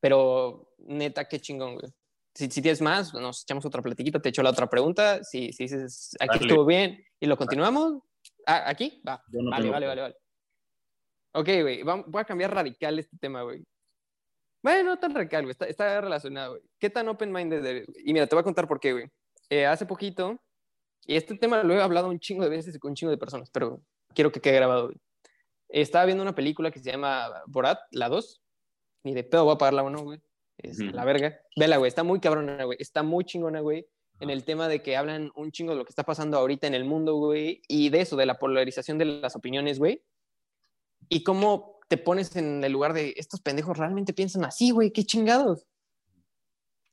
[0.00, 1.90] Pero neta, qué chingón, güey.
[2.36, 5.24] Si, si tienes más, nos echamos otra platiquita, te echo la otra pregunta.
[5.24, 6.46] Si, si dices, aquí Dale.
[6.46, 8.02] estuvo bien y lo continuamos,
[8.46, 9.02] ah, ¿aquí?
[9.08, 9.22] Va.
[9.28, 10.16] No vale, vale, vale, vale.
[11.32, 13.64] Ok, güey, voy a cambiar radical este tema, güey.
[14.62, 16.62] Bueno, no tan radical, güey, está, está relacionado, güey.
[16.78, 17.86] ¿Qué tan open-minded eres?
[17.86, 18.02] güey?
[18.04, 19.10] Y mira, te voy a contar por qué, güey.
[19.48, 20.38] Eh, hace poquito,
[21.06, 23.48] y este tema lo he hablado un chingo de veces con un chingo de personas,
[23.50, 23.80] pero
[24.12, 24.96] quiero que quede grabado, güey.
[25.68, 28.42] Estaba viendo una película que se llama Borat, la 2.
[29.04, 30.20] Ni de pedo voy a pagar la 1, güey.
[30.58, 30.90] Es Ujú.
[30.90, 31.40] la verga.
[31.56, 32.78] Vela, güey, está muy cabrona, güey.
[32.80, 33.86] Está muy chingona, güey.
[34.18, 36.74] en el tema de que hablan un chingo de lo que está pasando ahorita en
[36.74, 40.02] el mundo, güey, y de eso, de la polarización de las opiniones, güey.
[41.10, 45.04] Y cómo te pones en el lugar de estos pendejos realmente piensan así, güey, qué
[45.04, 45.66] chingados.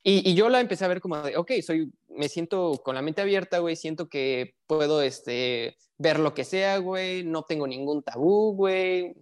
[0.04, 3.02] Y, y, yo la empecé a ver como de, ok, soy, me siento con la
[3.02, 8.04] mente abierta, güey, siento que puedo este, ver lo que sea, güey, no tengo ningún
[8.04, 9.16] tabú, güey,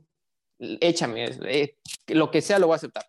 [0.57, 1.77] échame, eh,
[2.07, 3.05] lo que sea lo voy a aceptar.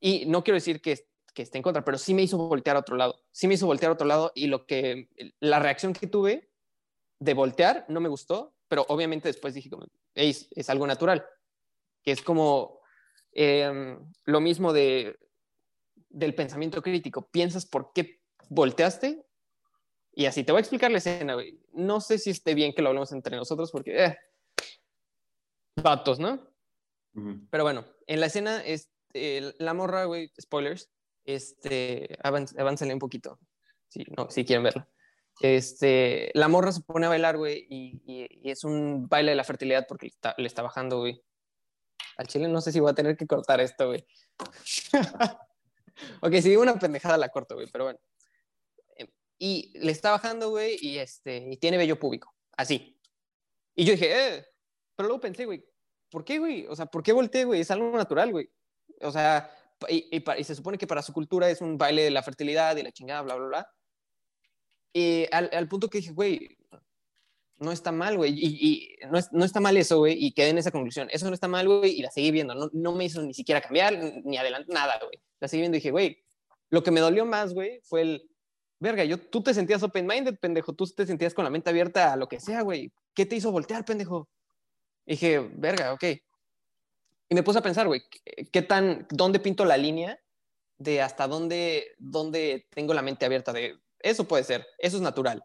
[0.00, 0.98] Y no quiero decir que,
[1.34, 3.66] que esté en contra, pero sí me hizo voltear a otro lado, sí me hizo
[3.66, 5.08] voltear a otro lado y lo que,
[5.40, 6.50] la reacción que tuve
[7.18, 11.24] de voltear no me gustó, pero obviamente después dije, como, es, es algo natural,
[12.02, 12.80] que es como
[13.32, 15.18] eh, lo mismo de
[16.08, 17.28] del pensamiento crítico.
[17.30, 19.24] Piensas por qué volteaste
[20.14, 20.44] y así.
[20.44, 21.60] Te voy a explicar la escena, güey.
[21.72, 24.04] No sé si esté bien que lo hablemos entre nosotros porque...
[24.04, 24.18] Eh,
[25.82, 26.40] vatos, ¿no?
[27.50, 30.90] Pero bueno, en la escena, es, la morra, güey, spoilers,
[31.24, 33.38] este, avánzale un poquito,
[33.88, 34.88] si, no, si quieren verla.
[35.40, 39.86] Este, la morra se pone a bailar, güey, y, es un baile de la fertilidad
[39.86, 41.22] porque le está, le está bajando, güey.
[42.16, 44.04] Al chile no sé si voy a tener que cortar esto, güey.
[46.22, 48.00] ok, si digo una pendejada la corto, güey, pero bueno.
[48.96, 52.98] Em, y le está bajando, güey, y, este, y tiene vello público, así.
[53.76, 54.46] Y yo dije, eh,
[54.96, 55.64] pero luego pensé, güey,
[56.10, 56.66] ¿por qué, güey?
[56.66, 57.60] O sea, ¿por qué volteé, güey?
[57.60, 58.50] Es algo natural, güey.
[59.00, 59.50] O sea,
[59.88, 62.82] y, y, se supone que para su cultura es un baile de la fertilidad y
[62.82, 63.72] la chingada, bla, bla, bla.
[64.92, 66.56] Y al, al punto que dije, güey,
[67.58, 68.32] no está mal, güey.
[68.34, 70.16] Y, y no, no, está mal eso, güey.
[70.18, 71.08] Y quedé en esa conclusión.
[71.10, 71.92] Eso no está mal, güey.
[71.92, 72.54] Y la seguí viendo.
[72.54, 75.20] No, no me hizo ni siquiera cambiar, ni adelante, nada, güey.
[75.40, 76.22] La seguí viendo y dije, güey,
[76.70, 78.30] lo que me dolió más, güey, fue el,
[78.78, 80.72] verga, yo, tú te sentías open-minded, pendejo.
[80.72, 82.92] Tú te sentías con la mente abierta a lo que sea, güey.
[83.14, 84.28] ¿Qué te hizo voltear, pendejo?
[85.06, 86.04] Y dije, verga, ok.
[87.28, 88.02] Y me puse a pensar, güey,
[88.52, 90.18] ¿qué tan, dónde pinto la línea
[90.78, 95.44] de hasta dónde, dónde tengo la mente abierta de, eso puede ser, eso es natural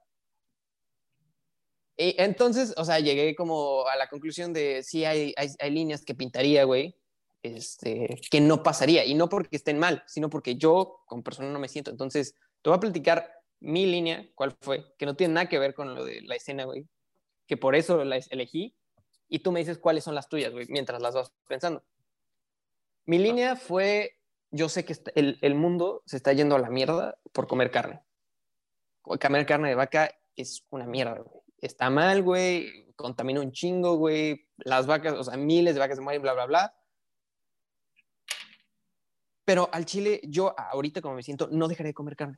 [1.97, 6.03] y entonces, o sea, llegué como a la conclusión de sí hay, hay, hay líneas
[6.03, 6.95] que pintaría, güey,
[7.43, 9.05] este, que no pasaría.
[9.05, 11.91] Y no porque estén mal, sino porque yo como persona no me siento.
[11.91, 15.73] Entonces, te voy a platicar mi línea, cuál fue, que no tiene nada que ver
[15.73, 16.87] con lo de la escena, güey,
[17.47, 18.75] que por eso la elegí.
[19.33, 21.83] Y tú me dices cuáles son las tuyas, güey, mientras las vas pensando.
[23.05, 24.19] Mi línea fue,
[24.51, 28.01] yo sé que el, el mundo se está yendo a la mierda por comer carne.
[29.01, 34.47] Comer carne de vaca es una mierda, güey está mal, güey, contamina un chingo, güey,
[34.57, 36.75] las vacas, o sea, miles de vacas se mueren, bla, bla, bla.
[39.45, 42.37] Pero al chile, yo ahorita como me siento, no dejaré de comer carne.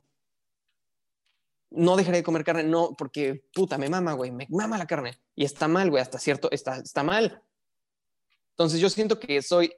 [1.70, 5.18] No dejaré de comer carne, no, porque puta, me mama, güey, me mama la carne.
[5.34, 7.42] Y está mal, güey, hasta cierto, está, está mal.
[8.50, 9.72] Entonces yo siento que soy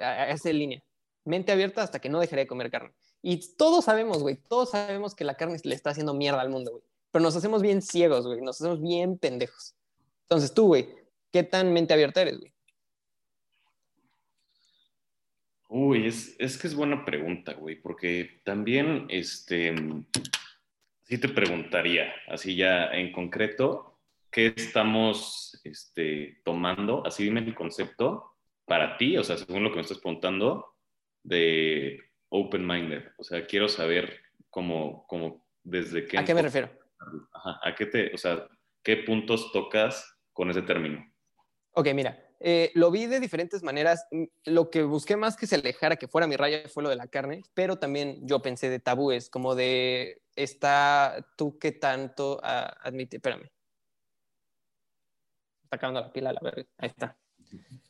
[0.00, 0.82] a esa línea,
[1.24, 2.92] mente abierta hasta que no dejaré de comer carne.
[3.22, 6.72] Y todos sabemos, güey, todos sabemos que la carne le está haciendo mierda al mundo,
[6.72, 6.84] güey
[7.14, 9.76] pero nos hacemos bien ciegos, güey, nos hacemos bien pendejos.
[10.22, 10.88] Entonces tú, güey,
[11.30, 12.52] ¿qué tan mente abierta eres, güey?
[15.68, 19.72] Uy, es, es, que es buena pregunta, güey, porque también, este,
[21.04, 23.98] sí te preguntaría, así ya en concreto,
[24.30, 27.06] ¿qué estamos este, tomando?
[27.06, 28.32] Así dime el concepto
[28.64, 30.74] para ti, o sea, según lo que me estás preguntando,
[31.22, 32.00] de
[32.30, 33.04] open-minded.
[33.18, 36.18] O sea, quiero saber cómo, cómo desde qué...
[36.18, 36.70] ¿A qué me refiero?
[37.62, 38.48] ¿A qué te, o sea,
[38.82, 41.06] qué puntos tocas con ese término?
[41.72, 44.06] Ok, mira, eh, lo vi de diferentes maneras.
[44.10, 46.96] Mm, lo que busqué más que se alejara, que fuera mi raya, fue lo de
[46.96, 52.68] la carne, pero también yo pensé de tabúes, como de, está, tú qué tanto uh,
[52.82, 53.50] admite, espérame.
[55.62, 56.64] Está acabando la pila, la verga.
[56.78, 57.16] Ahí está.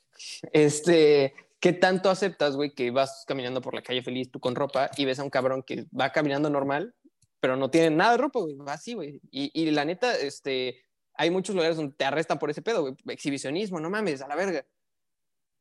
[0.53, 4.89] Este, ¿qué tanto aceptas, güey, que vas caminando por la calle feliz, tú con ropa,
[4.97, 6.95] y ves a un cabrón que va caminando normal
[7.41, 9.21] pero no tienen nada de ropa, güey, así, güey.
[9.31, 10.83] Y, y, la neta, este,
[11.15, 14.37] hay muchos lugares donde te arrestan por ese pedo, güey, exhibicionismo, no mames, a la
[14.37, 14.67] verga.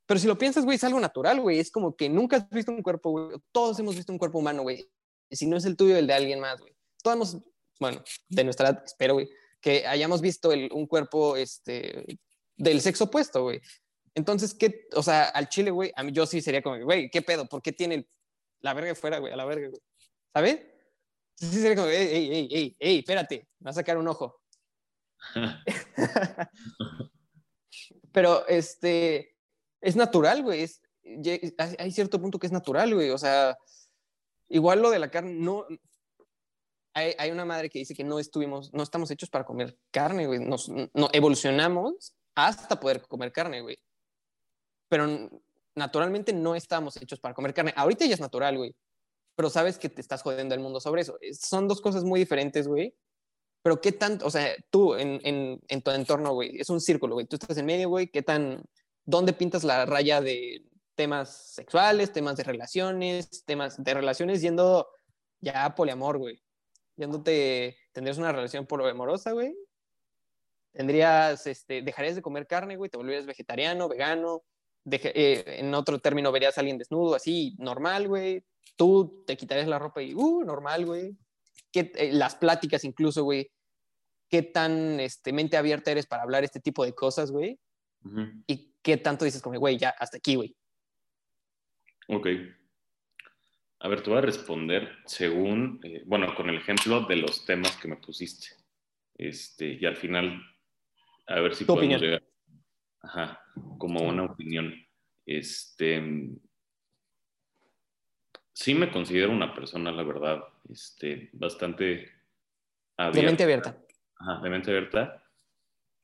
[0.06, 2.72] Pero si lo piensas, güey, es algo natural, güey, es como que nunca has visto
[2.72, 4.89] un cuerpo, güey, todos hemos visto un cuerpo humano, güey,
[5.32, 6.76] si no es el tuyo, el de alguien más, güey.
[7.01, 7.38] Todos hemos,
[7.80, 9.30] bueno, de nuestra edad, espero, güey,
[9.62, 12.20] que hayamos visto el, un cuerpo, este,
[12.58, 13.62] del sexo opuesto, güey.
[14.16, 14.88] Entonces, ¿qué?
[14.93, 17.47] O sea, al chile, güey, a mí yo sí sería como, güey, ¿qué pedo?
[17.47, 18.08] ¿Por qué tiene
[18.60, 19.34] la verga fuera, güey?
[19.34, 19.82] A la verga, güey.
[20.34, 20.60] ¿Sabes?
[21.36, 24.42] Sí, sería como, ey, ey, ey, ey, espérate, me va a sacar un ojo.
[28.11, 29.36] Pero, este,
[29.82, 30.63] es natural, güey.
[30.63, 30.82] Es,
[31.78, 33.09] hay cierto punto que es natural, güey.
[33.09, 33.57] O sea,
[34.49, 35.65] igual lo de la carne, no.
[36.95, 40.39] Hay, una madre que dice que no estuvimos, no estamos hechos para comer carne, güey.
[40.39, 43.78] Nos, no, evolucionamos hasta poder comer carne, güey.
[44.89, 45.30] Pero
[45.76, 47.74] naturalmente no estamos hechos para comer carne.
[47.76, 48.76] Ahorita ya es natural, güey.
[49.36, 51.17] pero sabes que te estás jodiendo el mundo sobre eso.
[51.32, 52.95] Son dos cosas muy diferentes, güey.
[53.64, 57.16] Pero qué tanto, o sea, tú en, en, en tu entorno, güey, es un círculo,
[57.16, 57.26] güey.
[57.26, 58.61] Tú estás en medio, güey, ¿qué tan,
[59.05, 64.88] dónde pintas la raya de temas sexuales, temas de relaciones, temas de relaciones yendo
[65.39, 66.43] ya a poliamor, güey?
[66.97, 69.55] Yéndote, tendrías una relación poliamorosa, güey.
[70.74, 74.43] Tendrías, este, dejarías de comer carne, güey, te volverías vegetariano, vegano.
[74.91, 78.43] Eh, en otro término, verías a alguien desnudo, así, normal, güey.
[78.76, 81.16] Tú te quitarías la ropa y, uh, normal, güey.
[81.74, 83.49] Eh, las pláticas incluso, güey.
[84.34, 87.59] ¿Qué tan este, mente abierta eres para hablar este tipo de cosas, güey?
[88.47, 90.55] Y qué tanto dices como, güey, ya, hasta aquí, güey.
[92.07, 92.27] Ok.
[93.77, 97.77] A ver, te voy a responder según, eh, bueno, con el ejemplo de los temas
[97.77, 98.47] que me pusiste.
[99.13, 100.41] Este, y al final
[101.27, 102.23] a ver si podemos llegar.
[103.03, 103.39] Ajá,
[103.77, 104.73] como una opinión.
[105.27, 106.01] Este,
[108.51, 112.11] sí me considero una persona, la verdad, este, bastante
[112.97, 113.21] abierta.
[113.21, 113.84] De mente abierta.
[114.24, 115.21] Ajá, de mente abierta.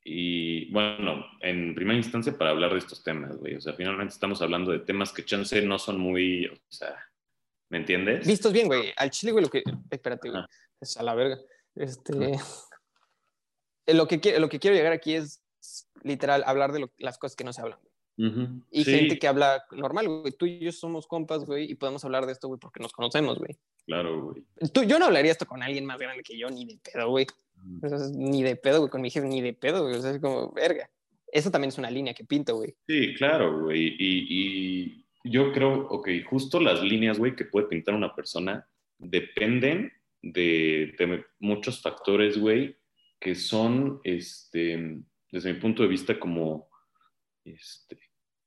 [0.02, 3.56] Y bueno, en primera instancia para hablar de estos temas, güey.
[3.56, 6.96] O sea, finalmente estamos hablando de temas que chance no son muy, o sea,
[7.68, 8.26] ¿me entiendes?
[8.26, 8.92] Vistos bien, güey.
[8.96, 9.62] Al chile, güey, lo que...
[9.90, 10.42] Espérate, güey.
[10.80, 11.38] Es a la verga.
[11.74, 12.12] Este...
[13.86, 15.42] Lo que, lo que quiero llegar aquí es
[16.04, 17.80] literal hablar de las cosas que no se hablan.
[18.70, 20.32] Y gente que habla normal, güey.
[20.32, 23.38] Tú y yo somos compas, güey, y podemos hablar de esto, güey, porque nos conocemos,
[23.38, 23.56] güey.
[23.86, 24.44] Claro, güey.
[24.72, 27.26] Tú, yo no hablaría esto con alguien más grande que yo, ni de pedo, güey.
[28.14, 29.96] ni de pedo, güey, con mi jefe, ni de pedo, güey.
[29.96, 30.90] O sea, es como, verga.
[31.32, 32.74] Eso también es una línea que pinto, güey.
[32.86, 33.94] Sí, claro, güey.
[33.98, 38.66] Y, y yo creo, ok, justo las líneas, güey, que puede pintar una persona
[38.98, 39.92] dependen
[40.22, 42.76] de, de muchos factores, güey,
[43.18, 45.00] que son, este,
[45.30, 46.68] desde mi punto de vista, como
[47.44, 47.98] este,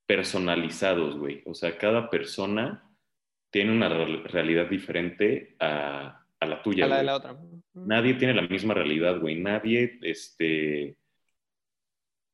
[0.06, 1.41] personalizados, güey.
[1.45, 2.89] O sea, cada persona
[3.51, 6.86] tiene una realidad diferente a, a la tuya.
[6.86, 7.38] A la de la otra.
[7.74, 9.39] Nadie tiene la misma realidad, güey.
[9.39, 10.97] Nadie, este...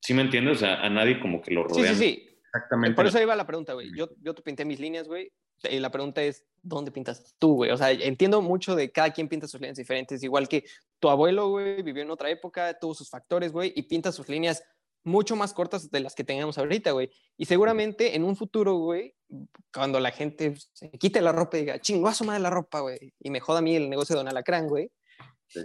[0.01, 0.57] ¿Sí me entiendes?
[0.57, 1.95] O sea, a nadie como que lo rodean.
[1.95, 2.39] Sí, sí, sí.
[2.45, 2.95] Exactamente.
[2.95, 3.91] Por eso iba la pregunta, güey.
[3.95, 5.31] Yo, yo te pinté mis líneas, güey.
[5.69, 7.71] Y la pregunta es, ¿dónde pintas tú, güey?
[7.71, 10.63] O sea, entiendo mucho de cada quien pinta sus líneas diferentes, igual que
[10.99, 14.63] tu abuelo, güey, vivió en otra época, tuvo sus factores, güey, y pinta sus líneas
[15.03, 17.11] mucho más cortas de las que tengamos ahorita, güey.
[17.37, 19.15] Y seguramente en un futuro, güey,
[19.73, 21.79] cuando la gente se quite la ropa y diga,
[22.13, 24.67] su madre la ropa, güey, y me joda a mí el negocio de Don Alacrán,
[24.67, 24.91] güey,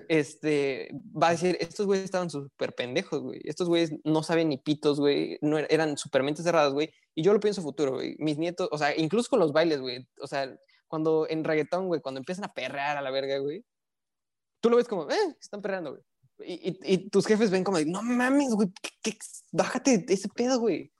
[0.09, 3.41] este, va a decir, estos güeyes estaban súper pendejos, güey.
[3.45, 5.39] Estos güeyes no saben ni pitos, güey.
[5.43, 6.93] No, er-, eran súper mentes cerradas, güey.
[7.14, 8.16] Y yo lo pienso futuro, güey.
[8.18, 10.09] Mis nietos, o sea, incluso con los bailes, güey.
[10.20, 10.57] O sea,
[10.89, 13.64] cuando en reggaetón, güey, cuando empiezan a perrear a la verga, güey.
[14.61, 16.03] Tú lo ves como, eh, están perreando, güey.
[16.39, 18.72] Y, y, tus jefes ven como, no mames, güey,
[19.53, 20.93] bájate ese pedo, güey.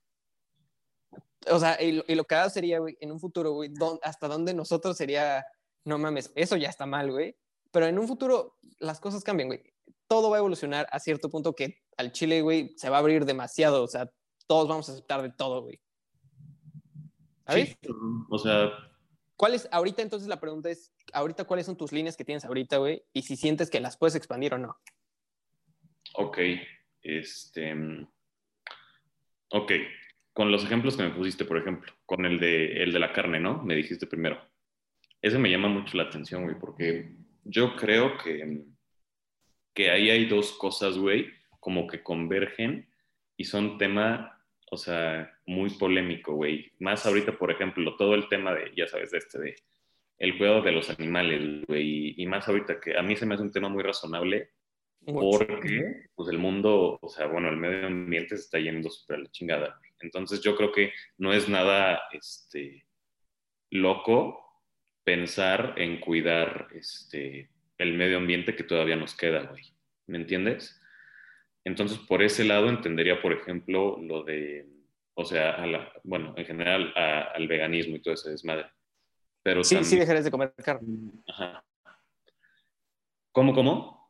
[1.51, 3.73] O sea, y, y lo que hago sería, güey, en un futuro, güey,
[4.03, 5.45] hasta dónde nosotros sería,
[5.85, 7.37] no mames, eso ya está mal, güey
[7.75, 9.61] pero en un futuro las cosas cambian, güey.
[10.07, 13.25] Todo va a evolucionar a cierto punto que al Chile, güey, se va a abrir
[13.25, 13.83] demasiado.
[13.83, 14.09] O sea,
[14.47, 15.81] todos vamos a aceptar de todo, güey.
[17.45, 17.77] ¿Sabes?
[18.31, 18.71] o sea...
[19.37, 22.77] ¿Cuál es, ahorita entonces la pregunta es, ahorita cuáles son tus líneas que tienes ahorita,
[22.77, 23.05] güey?
[23.13, 24.79] Y si sientes que las puedes expandir o no.
[26.17, 26.39] Ok,
[27.03, 27.75] este...
[29.51, 29.73] Ok,
[30.33, 33.41] con los ejemplos que me pusiste, por ejemplo, con el de, el de la carne,
[33.41, 33.63] ¿no?
[33.63, 34.41] Me dijiste primero.
[35.21, 37.13] Ese me llama mucho la atención, güey, porque
[37.45, 38.63] yo creo que,
[39.73, 42.89] que ahí hay dos cosas, güey, como que convergen
[43.37, 44.41] y son tema,
[44.71, 46.73] o sea, muy polémico, güey.
[46.79, 49.55] Más ahorita, por ejemplo, todo el tema de, ya sabes, de este, de
[50.19, 53.43] el cuidado de los animales, güey, y, más ahorita que a mí se me hace
[53.43, 54.51] un tema muy razonable
[55.07, 59.21] porque, pues, el mundo, o sea, bueno, el medio ambiente se está yendo súper a
[59.21, 59.81] la chingada.
[60.01, 62.87] Entonces, yo creo que no es nada, este,
[63.71, 64.41] loco
[65.05, 69.63] pensar en cuidar este, el medio ambiente que todavía nos queda, güey.
[70.07, 70.81] ¿Me entiendes?
[71.65, 74.69] Entonces, por ese lado entendería, por ejemplo, lo de,
[75.15, 75.65] o sea,
[76.03, 78.67] bueno, en general al veganismo y todo ese desmadre.
[79.43, 81.11] Pero sí, sí dejarás de comer carne.
[81.27, 81.65] Ajá.
[83.33, 84.04] ¿Cómo, cómo?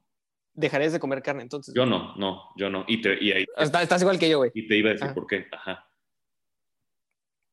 [0.54, 1.74] Dejarás de comer carne, entonces.
[1.74, 2.84] Yo no, no, yo no.
[2.86, 4.50] Y, te, y ahí, estás, igual que yo, güey.
[4.54, 5.46] Y te iba a decir por qué.
[5.50, 5.86] Ajá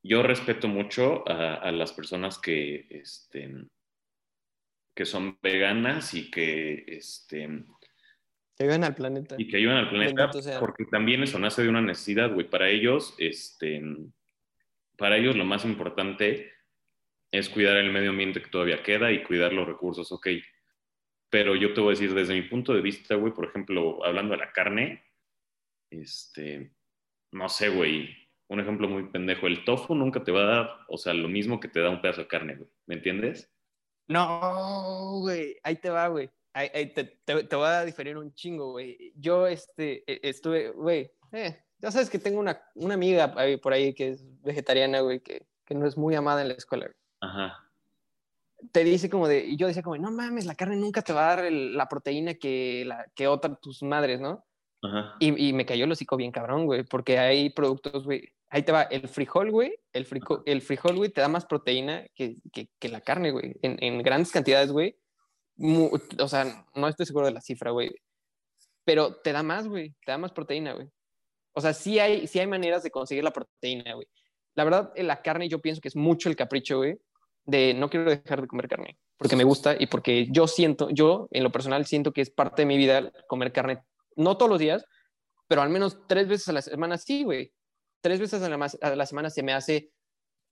[0.04, 3.54] yo respeto mucho a, las personas que, este,
[4.96, 7.48] que son veganas y que, este,
[8.58, 9.36] que ayudan al planeta.
[9.38, 12.50] Y que ayudan al planeta, porque también eso nace de una necesidad, güey.
[12.50, 13.82] Para ellos, este,
[14.98, 16.52] para ellos lo más importante
[17.30, 20.28] es cuidar el medio ambiente que todavía queda y cuidar los recursos, ok.
[21.32, 24.34] Pero yo te voy a decir, desde mi punto de vista, güey, por ejemplo, hablando
[24.34, 25.04] de la carne,
[25.90, 26.76] este,
[27.32, 28.10] no sé, güey,
[28.50, 31.62] un ejemplo muy pendejo, el tofu nunca te va a dar, o sea, lo mismo
[31.62, 33.50] que te da un pedazo de carne, güey, ¿me entiendes?
[34.10, 36.30] No, güey, ahí te va, güey.
[36.54, 39.14] Ahí, te, te, voy a diferir un chingo, güey.
[39.16, 43.94] Yo este, e, estuve, güey, eh, ya sabes que tengo una, una amiga por ahí
[43.94, 46.92] que es vegetariana, güey, que, que no es muy amada en la escuela.
[47.22, 47.71] Ajá.
[48.72, 51.32] Te dice como de, y yo decía como, no mames, la carne nunca te va
[51.32, 54.46] a dar la proteína que, la, que otra tus madres, ¿no?
[54.84, 55.16] Ajá.
[55.20, 58.72] Y, y, me cayó el hocico bien cabrón, güey, porque hay productos, güey, ahí te
[58.72, 62.70] va, el frijol, güey, el, frijol, el frijol, güey, te da más proteína que, que,
[62.80, 64.98] que la carne, güey, en, en, grandes cantidades, güey.
[66.20, 67.92] O sea, no estoy seguro de la cifra, güey,
[68.84, 70.90] pero te da más, güey, te da más proteína, güey.
[71.54, 74.08] O sea, sí hay, sí hay maneras de conseguir la proteína, güey.
[74.56, 76.98] La verdad, en la carne yo pienso que es mucho el capricho, güey,
[77.46, 81.28] de no quiero dejar de comer carne, porque me gusta y porque yo siento, yo
[81.32, 83.84] en lo personal siento que es parte de mi vida comer carne,
[84.16, 84.86] no todos los días,
[85.48, 87.52] pero al menos tres veces a la semana sí, güey.
[88.02, 89.92] Tres veces a la, a la semana se me hace,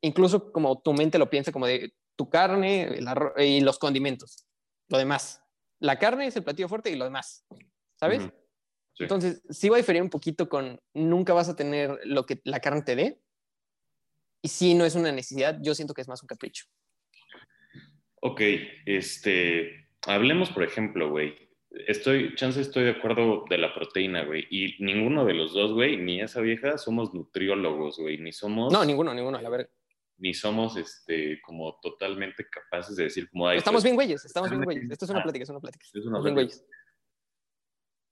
[0.02, 4.46] incluso como tu mente lo piensa, como de tu carne el arroz, y los condimentos,
[4.90, 5.42] lo demás.
[5.80, 7.46] La carne es el platillo fuerte y lo demás,
[7.96, 8.30] ¿sabes?
[9.00, 12.60] Entonces, sí va a diferir un poquito con nunca vas a tener lo que la
[12.60, 13.22] carne te dé.
[14.42, 16.66] Y si no es una necesidad, yo siento que es más un capricho.
[18.22, 18.42] Ok,
[18.86, 21.36] este, hablemos, por ejemplo, güey.
[21.88, 24.48] Estoy, chance estoy de acuerdo de la proteína, güey.
[24.50, 28.18] Y ninguno de los dos, güey, ni esa vieja, somos nutriólogos, güey.
[28.18, 28.74] Ni somos.
[28.74, 29.70] No, ninguno, ninguno, a la verga.
[30.18, 33.50] Ni somos, este, como totalmente capaces de decir, como.
[33.52, 34.90] Estamos bien, güeyes, estamos bien, güeyes.
[34.90, 35.86] Esto es una plática, es una plática.
[35.94, 36.56] Es una plática.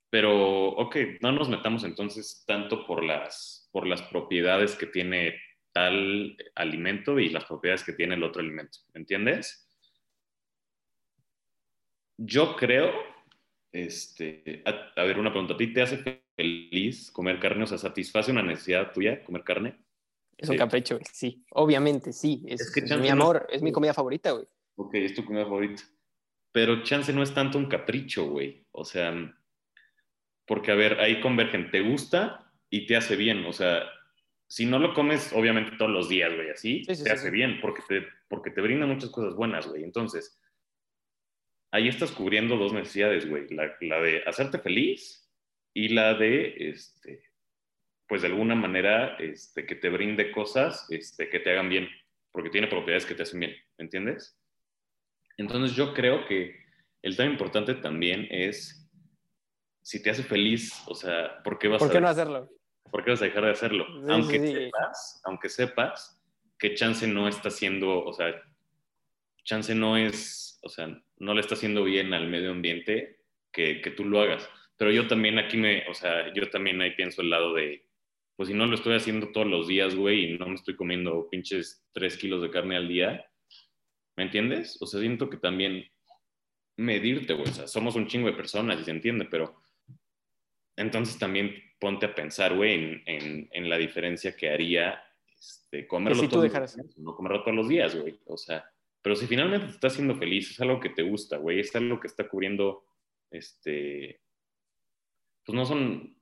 [0.10, 5.36] Pero, ok, no nos metamos entonces tanto por las, por las propiedades que tiene
[5.74, 8.80] tal alimento y las propiedades que tiene el otro alimento.
[8.94, 9.67] ¿Me entiendes?
[12.18, 12.92] Yo creo,
[13.72, 17.64] este, a, ver, una pregunta, ¿a ti te hace feliz comer carne?
[17.64, 19.78] O sea, ¿satisface una necesidad tuya comer carne?
[20.38, 22.44] Es un capricho, sí, obviamente, sí.
[22.48, 24.46] Es, mi amor, es mi comida favorita, güey.
[24.76, 25.84] Ok, es tu comida favorita.
[26.52, 28.66] Pero chance no es tanto un capricho, güey.
[28.72, 29.14] O sea,
[30.46, 33.46] porque, a ver, ahí convergen, te gusta y te hace bien.
[33.46, 33.84] O sea,
[34.48, 38.08] si no lo comes, obviamente todos los días, güey, así, te hace bien, porque te,
[38.28, 39.84] porque te brinda muchas cosas buenas, güey.
[39.84, 40.40] Entonces,
[41.72, 43.48] ahí estás cubriendo dos necesidades, güey.
[43.50, 45.30] La, la, de hacerte feliz
[45.74, 47.24] y la de, este,
[48.08, 51.88] pues de alguna manera, este, que te brinde cosas este, que te hagan bien,
[52.32, 54.40] porque tiene propiedades que te hacen bien, ¿me entiendes?
[55.38, 56.56] Entonces, yo creo que
[57.02, 58.88] el tema importante también es
[59.88, 62.50] si te hace feliz, o sea, ¿por qué vas ¿Por qué no hacerlo?
[62.92, 63.86] ¿Por qué vas a dejar de hacerlo?
[64.10, 66.22] aunque sepas, aunque sepas
[66.60, 68.34] que chance no está haciendo, o sea,
[69.44, 73.90] chance no es, o sea, no le está haciendo bien al medio ambiente que, que
[73.90, 74.48] tú lo hagas.
[74.78, 77.88] Pero yo también aquí me, o sea, yo también ahí pienso el lado de,
[78.36, 81.30] pues si no lo estoy haciendo todos los días, güey, y no me estoy comiendo
[81.30, 83.26] pinches tres kilos de carne al día,
[84.18, 84.78] ¿me entiendes?
[84.82, 85.90] O sea, siento que también
[86.76, 89.60] medirte, güey, o sea, somos un chingo de personas y se entiende, pero
[90.76, 95.02] entonces también ponte a pensar, güey, en, la diferencia que haría
[95.40, 98.20] este, comerlo si todos días, no comerlo todos los días, güey.
[98.26, 98.70] O sea,
[99.08, 101.98] pero si finalmente te está haciendo feliz, es algo que te gusta, güey, es algo
[101.98, 102.84] que está cubriendo,
[103.32, 104.20] este,
[105.46, 106.18] pues no son,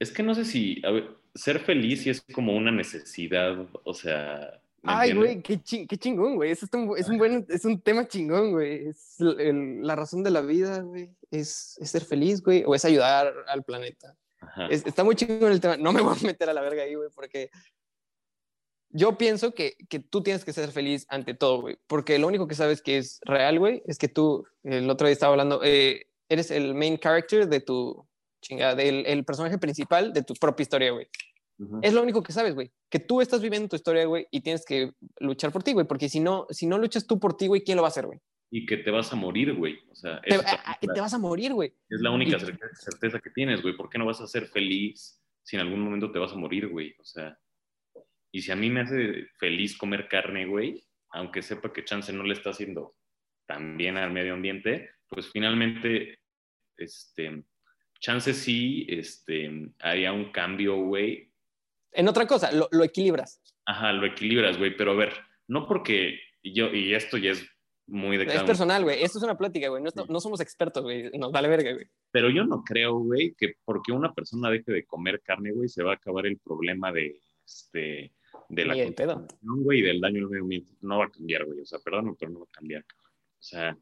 [0.00, 3.94] es que no sé si, a ver, ser feliz sí es como una necesidad, o
[3.94, 6.50] sea, Ay, güey, qué, chingón, güey.
[6.50, 8.88] Es, un, es, un buen, es un tema chingón, güey.
[8.88, 11.10] Es la razón de la vida, güey.
[11.30, 14.16] Es, ser feliz, güey, o es ayudar al planeta.
[14.70, 15.76] está muy chingón el tema.
[15.76, 17.50] No me voy a meter a la verga ahí, güey, porque
[18.96, 21.76] yo pienso que, que, tú tienes que ser feliz ante todo, güey.
[21.86, 25.12] Porque lo único que sabes que es real, güey, es que tú, el otro día
[25.12, 28.06] estaba hablando, eh, eres el main character de tu
[28.40, 31.08] chingada, del el personaje principal de tu propia historia, güey.
[31.82, 32.70] Es lo único que sabes, güey.
[32.90, 35.86] Que tú estás viviendo tu historia, güey, y tienes que luchar por ti, güey.
[35.86, 38.06] Porque si no, si no luchas tú por ti, güey, ¿quién lo va a hacer,
[38.06, 38.20] güey?
[38.50, 39.78] Y que te vas a morir, güey.
[39.90, 40.38] O sea, te,
[40.86, 41.74] te vas a morir, güey.
[41.88, 43.76] Es la única certeza que tienes, güey.
[43.76, 46.68] ¿Por qué no vas a ser feliz si en algún momento te vas a morir,
[46.68, 46.94] güey?
[46.98, 47.38] O sea,
[48.36, 52.22] y si a mí me hace feliz comer carne, güey, aunque sepa que chance no
[52.22, 52.94] le está haciendo
[53.46, 56.18] tan bien al medio ambiente, pues finalmente,
[56.76, 57.44] este,
[57.98, 61.32] chance sí, este, haría un cambio, güey,
[61.92, 63.40] en otra cosa, lo, equilibras.
[63.64, 65.14] Ajá, lo equilibras, güey, pero a ver,
[65.48, 67.48] no porque yo, y esto ya es
[67.86, 71.32] muy de Es personal, güey, esto es una plática, güey, no, somos expertos, güey, nos
[71.32, 71.86] vale verga, güey.
[72.10, 75.82] Pero yo no creo, güey, que porque una persona deje de comer carne, güey, se
[75.82, 78.12] va a acabar el problema de, este,
[78.48, 80.72] de la contaminación, güey, del daño al medio ambiente.
[80.80, 83.76] No va a cambiar, güey, o sea, perdón, pero no va a cambiar, O sea,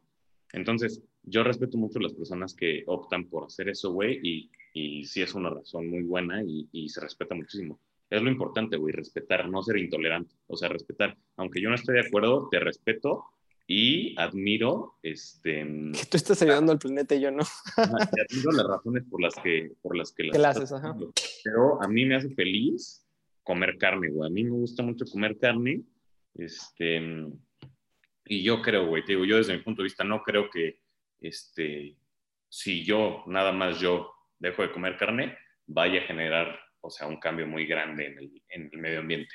[0.53, 5.05] entonces, yo respeto mucho a las personas que optan por hacer eso, güey, y, y
[5.05, 7.81] sí es una razón muy buena y, y se respeta muchísimo.
[8.11, 10.35] Es lo importante, güey, respetar, no ser intolerante.
[10.47, 11.17] O sea, respetar.
[11.37, 13.25] Aunque yo no esté de acuerdo, te respeto
[13.67, 15.65] y admiro, este...
[15.93, 17.43] Que tú estás ayudando al planeta y yo no.
[17.77, 20.97] admiro las razones por las que, por las que las haces, ajá.
[21.43, 23.04] Pero a mí me hace feliz
[23.45, 24.29] comer carne, güey.
[24.29, 25.83] A mí me gusta mucho comer carne,
[26.35, 27.01] este...
[28.27, 30.81] Y yo creo, güey, te digo, yo desde mi punto de vista no creo que,
[31.21, 31.95] este,
[32.49, 35.37] si yo, nada más yo, dejo de comer carne,
[35.67, 39.29] vaya a generar, o sea, un cambio muy grande en el, en el medio ambiente.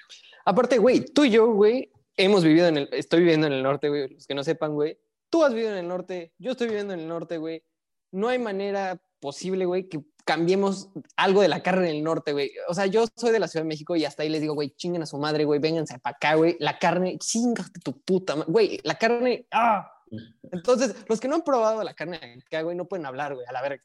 [0.44, 3.90] Aparte, güey, tú y yo, güey, hemos vivido en el, estoy viviendo en el norte,
[3.90, 4.98] güey, los que no sepan, güey,
[5.30, 7.64] tú has vivido en el norte, yo estoy viviendo en el norte, güey,
[8.12, 10.00] no hay manera posible, güey, que
[10.30, 12.52] cambiemos algo de la carne en el norte, güey.
[12.68, 14.70] O sea, yo soy de la Ciudad de México y hasta ahí les digo, güey,
[14.76, 16.56] chinguen a su madre, güey, vénganse para acá, güey.
[16.60, 19.92] La carne, chingate tu puta, güey, la carne, ah.
[20.52, 23.52] Entonces, los que no han probado la carne acá, güey, no pueden hablar, güey, a
[23.52, 23.84] la verga.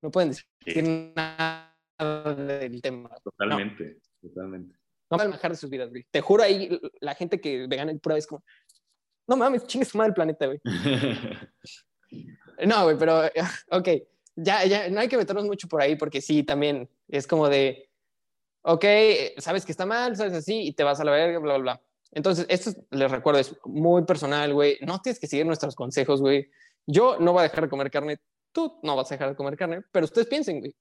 [0.00, 3.10] No pueden decir nada del tema.
[3.22, 4.78] Totalmente, totalmente
[5.10, 6.06] no van a de sus vidas, güey.
[6.10, 8.42] Te juro ahí, la gente que vegana y prueba es como,
[9.28, 10.58] no mames, chingue su madre el planeta, güey.
[12.66, 13.22] no, güey, pero,
[13.70, 13.88] ok,
[14.36, 17.90] ya, ya, no hay que meternos mucho por ahí porque sí, también es como de,
[18.62, 18.84] ok,
[19.38, 21.82] sabes que está mal, sabes así, y te vas a la verga, bla, bla, bla.
[22.12, 24.78] Entonces, esto les recuerdo, es muy personal, güey.
[24.80, 26.48] No tienes que seguir nuestros consejos, güey.
[26.86, 28.18] Yo no voy a dejar de comer carne,
[28.52, 30.74] tú no vas a dejar de comer carne, pero ustedes piensen, güey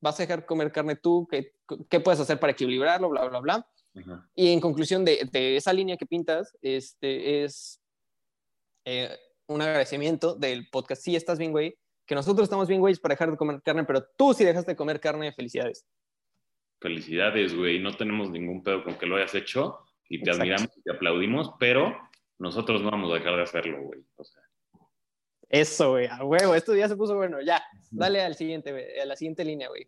[0.00, 1.52] vas a dejar comer carne tú, ¿qué,
[1.88, 3.08] qué puedes hacer para equilibrarlo?
[3.10, 3.66] Bla, bla, bla.
[4.34, 7.80] Y en conclusión de, de, esa línea que pintas, este es
[8.84, 11.02] eh, un agradecimiento del podcast.
[11.02, 11.76] Sí, estás bien, güey.
[12.10, 14.76] Que nosotros estamos bien, güey, para dejar de comer carne, pero tú sí dejaste de
[14.76, 15.86] comer carne, felicidades.
[16.80, 17.78] Felicidades, güey.
[17.78, 21.52] No tenemos ningún pedo con que lo hayas hecho y te admiramos y te aplaudimos,
[21.60, 21.96] pero
[22.40, 24.00] nosotros no vamos a dejar de hacerlo, güey.
[24.16, 24.42] O sea,
[25.48, 27.40] eso, güey, a huevo, esto ya se puso bueno.
[27.42, 29.82] Ya, dale al siguiente, a la siguiente línea, güey.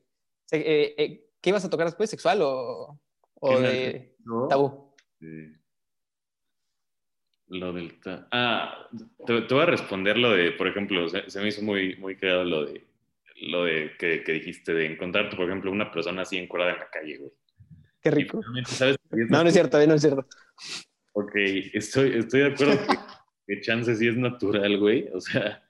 [0.53, 2.09] Eh, eh, ¿Qué ibas a tocar después?
[2.09, 3.01] ¿Sexual o,
[3.41, 4.15] o de
[4.49, 4.95] tabú?
[7.53, 7.93] Lo del
[8.31, 8.89] Ah,
[9.27, 12.65] te, voy a responder lo de, por ejemplo, se, me hizo muy, muy creado lo
[12.65, 12.85] de,
[13.43, 17.19] lo de que, dijiste, de encontrarte, por ejemplo, una persona así encuadrada en la calle,
[17.19, 17.33] güey.
[18.01, 18.41] Qué rico.
[19.29, 20.27] no, no es cierto, no es cierto.
[21.13, 21.33] Ok,
[21.75, 22.97] estoy, estoy de acuerdo que
[23.47, 25.09] ¿Qué chance si es natural, güey.
[25.13, 25.63] O sea,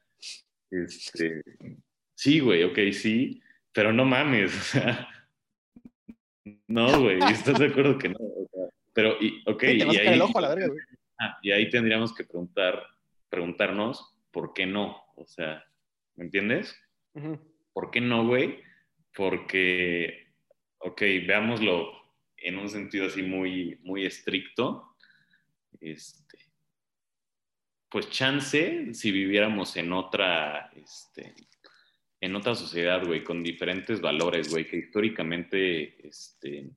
[0.71, 1.43] este,
[2.15, 5.09] sí, güey, ok, sí, pero no mames, o sea,
[6.69, 8.19] no, güey, ¿estás de acuerdo que no?
[8.21, 10.21] O sea, pero, y, ok, y, ahí,
[11.23, 12.83] ah, y ahí tendríamos que preguntar,
[13.29, 15.65] preguntarnos por qué no, o sea,
[16.17, 16.77] ¿me entiendes?
[17.73, 18.61] ¿Por qué no, güey?
[19.15, 20.33] Porque,
[20.79, 21.93] ok, veámoslo
[22.37, 24.97] en un sentido así muy, muy estricto,
[25.81, 26.39] este,
[27.89, 31.35] pues chance si viviéramos en otra, este,
[32.21, 36.71] en otra sociedad, güey, con diferentes valores, güey, que históricamente este,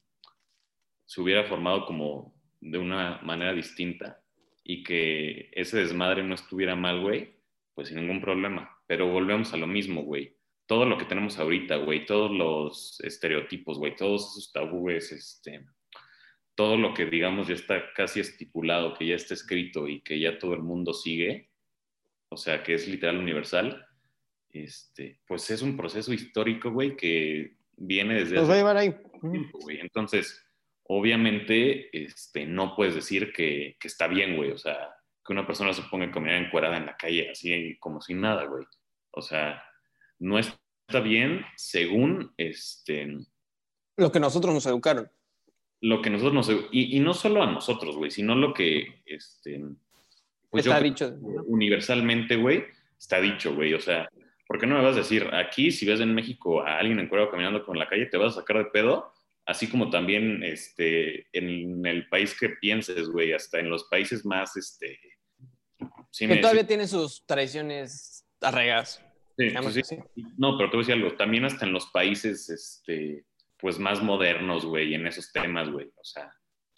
[1.06, 4.24] se hubiera formado como de una manera distinta
[4.68, 7.36] y que ese desmadre no estuviera mal, güey,
[7.76, 8.76] pues sin ningún problema.
[8.88, 10.36] Pero volvemos a lo mismo, güey.
[10.66, 15.63] Todo lo que tenemos ahorita, güey, todos los estereotipos, güey, todos esos tabúes, este,
[16.55, 20.39] todo lo que digamos ya está casi estipulado, que ya está escrito y que ya
[20.39, 21.51] todo el mundo sigue,
[22.30, 23.86] o sea, que es literal universal,
[24.49, 28.36] este, pues es un proceso histórico, güey, que viene desde...
[28.36, 28.95] Nos va a llevar ahí.
[29.22, 29.80] Tiempo, güey.
[29.80, 30.43] Entonces,
[30.88, 35.73] obviamente, este, no puedes decir que, que está bien, güey, o sea, que una persona
[35.73, 38.65] se ponga a comer encuerada en la calle, así como sin nada, güey.
[39.11, 39.63] O sea,
[40.19, 43.17] no está bien según, este...
[43.97, 45.09] Lo que nosotros nos educaron
[45.86, 46.49] lo que nosotros nos...
[46.71, 49.63] Y, y no solo a nosotros, güey, sino lo que, este,
[50.49, 51.16] pues está dicho.
[51.45, 52.63] Universalmente, güey,
[52.97, 53.74] está dicho, güey.
[53.74, 54.09] O sea,
[54.47, 57.07] ¿por qué no me vas a decir, aquí si ves en México a alguien en
[57.07, 59.13] cuero caminando por la calle, te vas a sacar de pedo?
[59.46, 64.58] Así como también este, en el país que pienses, güey, hasta en los países más...
[64.58, 65.00] Este,
[66.17, 69.04] que todavía tiene sus tradiciones arraigadas.
[69.38, 69.97] Sí, pues sí.
[70.38, 73.26] No, pero te voy a decir algo, también hasta en los países este,
[73.59, 75.88] pues más modernos, güey, en esos temas, güey.
[75.88, 76.32] O sea,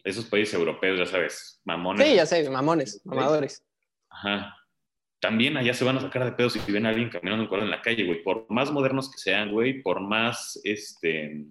[0.04, 2.08] esos países europeos, ya sabes, mamones.
[2.08, 3.64] Sí, ya sé, mamones, mamadores.
[4.10, 4.56] Ajá.
[5.20, 7.66] También allá se van a sacar de pedos si ven a alguien caminando un cuadro
[7.66, 8.24] en la calle, güey.
[8.24, 11.46] Por más modernos que sean, güey, por más, este,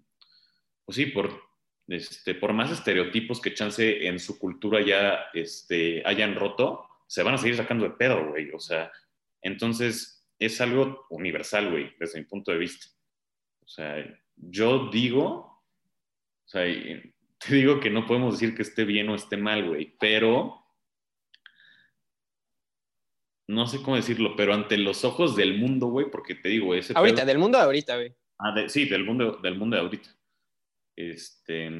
[0.86, 1.42] pues sí, por,
[1.88, 7.34] este, por más estereotipos que chance en su cultura ya, este, hayan roto, se van
[7.34, 8.50] a seguir sacando de pedo, güey.
[8.52, 8.90] O sea,
[9.42, 12.86] entonces es algo universal, güey, desde mi punto de vista.
[13.64, 13.96] O sea,
[14.36, 15.62] yo digo,
[16.44, 16.62] o sea,
[17.38, 20.62] te digo que no podemos decir que esté bien o esté mal, güey, pero
[23.48, 26.92] no sé cómo decirlo, pero ante los ojos del mundo, güey, porque te digo, ese
[26.96, 28.14] Ahorita, del mundo de ahorita, güey.
[28.38, 30.15] Ah, sí, del mundo, del mundo de ahorita.
[30.96, 31.70] Este,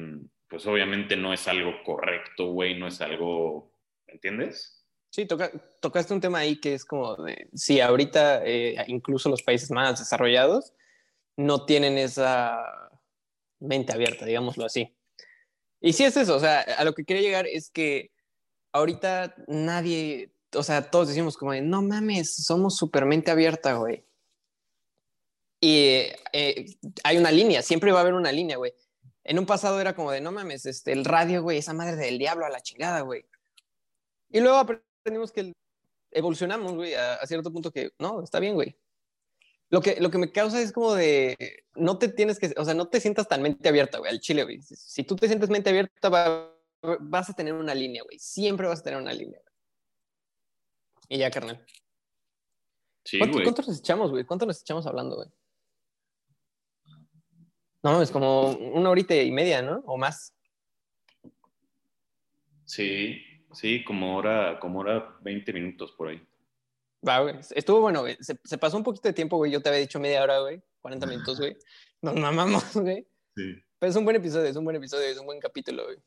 [0.47, 3.73] pues obviamente no es algo correcto, güey, no es algo,
[4.07, 4.85] ¿me entiendes?
[5.09, 9.41] Sí, toca, tocaste un tema ahí que es como de, sí, ahorita eh, incluso los
[9.41, 10.73] países más desarrollados
[11.35, 12.61] no tienen esa
[13.59, 14.95] mente abierta, digámoslo así.
[15.81, 18.11] Y sí es eso, o sea, a lo que quería llegar es que
[18.71, 24.03] ahorita nadie, o sea, todos decimos como de, no mames, somos súper mente abierta, güey.
[25.59, 26.65] Y eh,
[27.03, 28.73] hay una línea, siempre va a haber una línea, güey.
[29.27, 32.17] En un pasado era como de, no mames, este, el radio, güey, esa madre del
[32.17, 33.25] diablo a la chingada, güey.
[34.29, 35.51] Y luego aprendimos que
[36.11, 38.77] evolucionamos, güey, a, cierto punto que, no, está bien, güey.
[39.69, 41.35] Lo que, lo que me causa es como de,
[41.75, 44.45] no te tienes que, o sea, no te sientas tan mente abierta, güey, al chile,
[44.45, 44.61] güey.
[44.61, 46.07] Si tú te sientes mente abierta,
[46.79, 48.17] vas a tener una línea, güey.
[48.19, 49.41] Siempre vas a tener una línea.
[51.09, 51.65] Y ya, carnal.
[53.03, 54.23] Sí, ¿Cuánto, ¿Cuánto nos echamos, güey?
[54.23, 55.27] ¿Cuánto nos echamos hablando, güey?
[57.87, 59.81] No, es como una horita y media, ¿no?
[59.85, 60.33] O más.
[62.65, 63.21] Sí,
[63.53, 66.21] sí, como hora, como hora 20 minutos por ahí.
[67.07, 67.35] Va, güey.
[67.55, 68.17] Estuvo bueno, güey.
[68.19, 69.53] Se, pasó un poquito de tiempo, güey.
[69.53, 70.61] Yo te había dicho media hora, güey.
[70.81, 71.55] 40 minutos, güey.
[72.01, 73.07] Nos mamamos, güey.
[73.37, 73.55] Sí.
[73.79, 75.97] Pero es un buen episodio, es un buen episodio, es un buen capítulo, güey.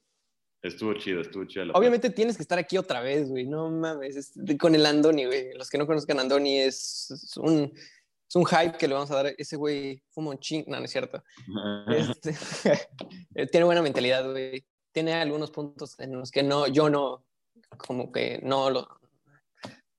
[0.61, 1.73] Estuvo chido, estuvo chido.
[1.73, 3.47] Obviamente tienes que estar aquí otra vez, güey.
[3.47, 4.35] No mames.
[4.61, 5.55] con el Andoni, güey.
[5.55, 7.73] Los que no conozcan Andoni es un
[8.31, 9.35] es un hype que le vamos a dar.
[9.37, 10.65] Ese güey fuma un ching.
[10.69, 11.21] No, no es cierto.
[11.89, 12.33] Este,
[13.51, 14.65] tiene buena mentalidad, güey.
[14.93, 17.27] Tiene algunos puntos en los que no, yo no,
[17.77, 18.89] como que no lo,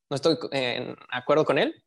[0.09, 1.83] no estoy en acuerdo con él,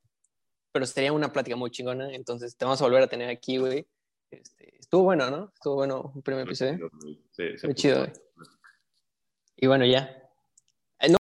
[0.71, 2.15] pero sería una plática muy chingona.
[2.15, 3.87] Entonces te vamos a volver a tener aquí, güey.
[4.31, 5.51] Este, estuvo bueno, ¿no?
[5.55, 6.91] Estuvo bueno un primer episodio.
[7.31, 8.12] Sí, muy chido, güey.
[9.57, 10.24] Y bueno, ya.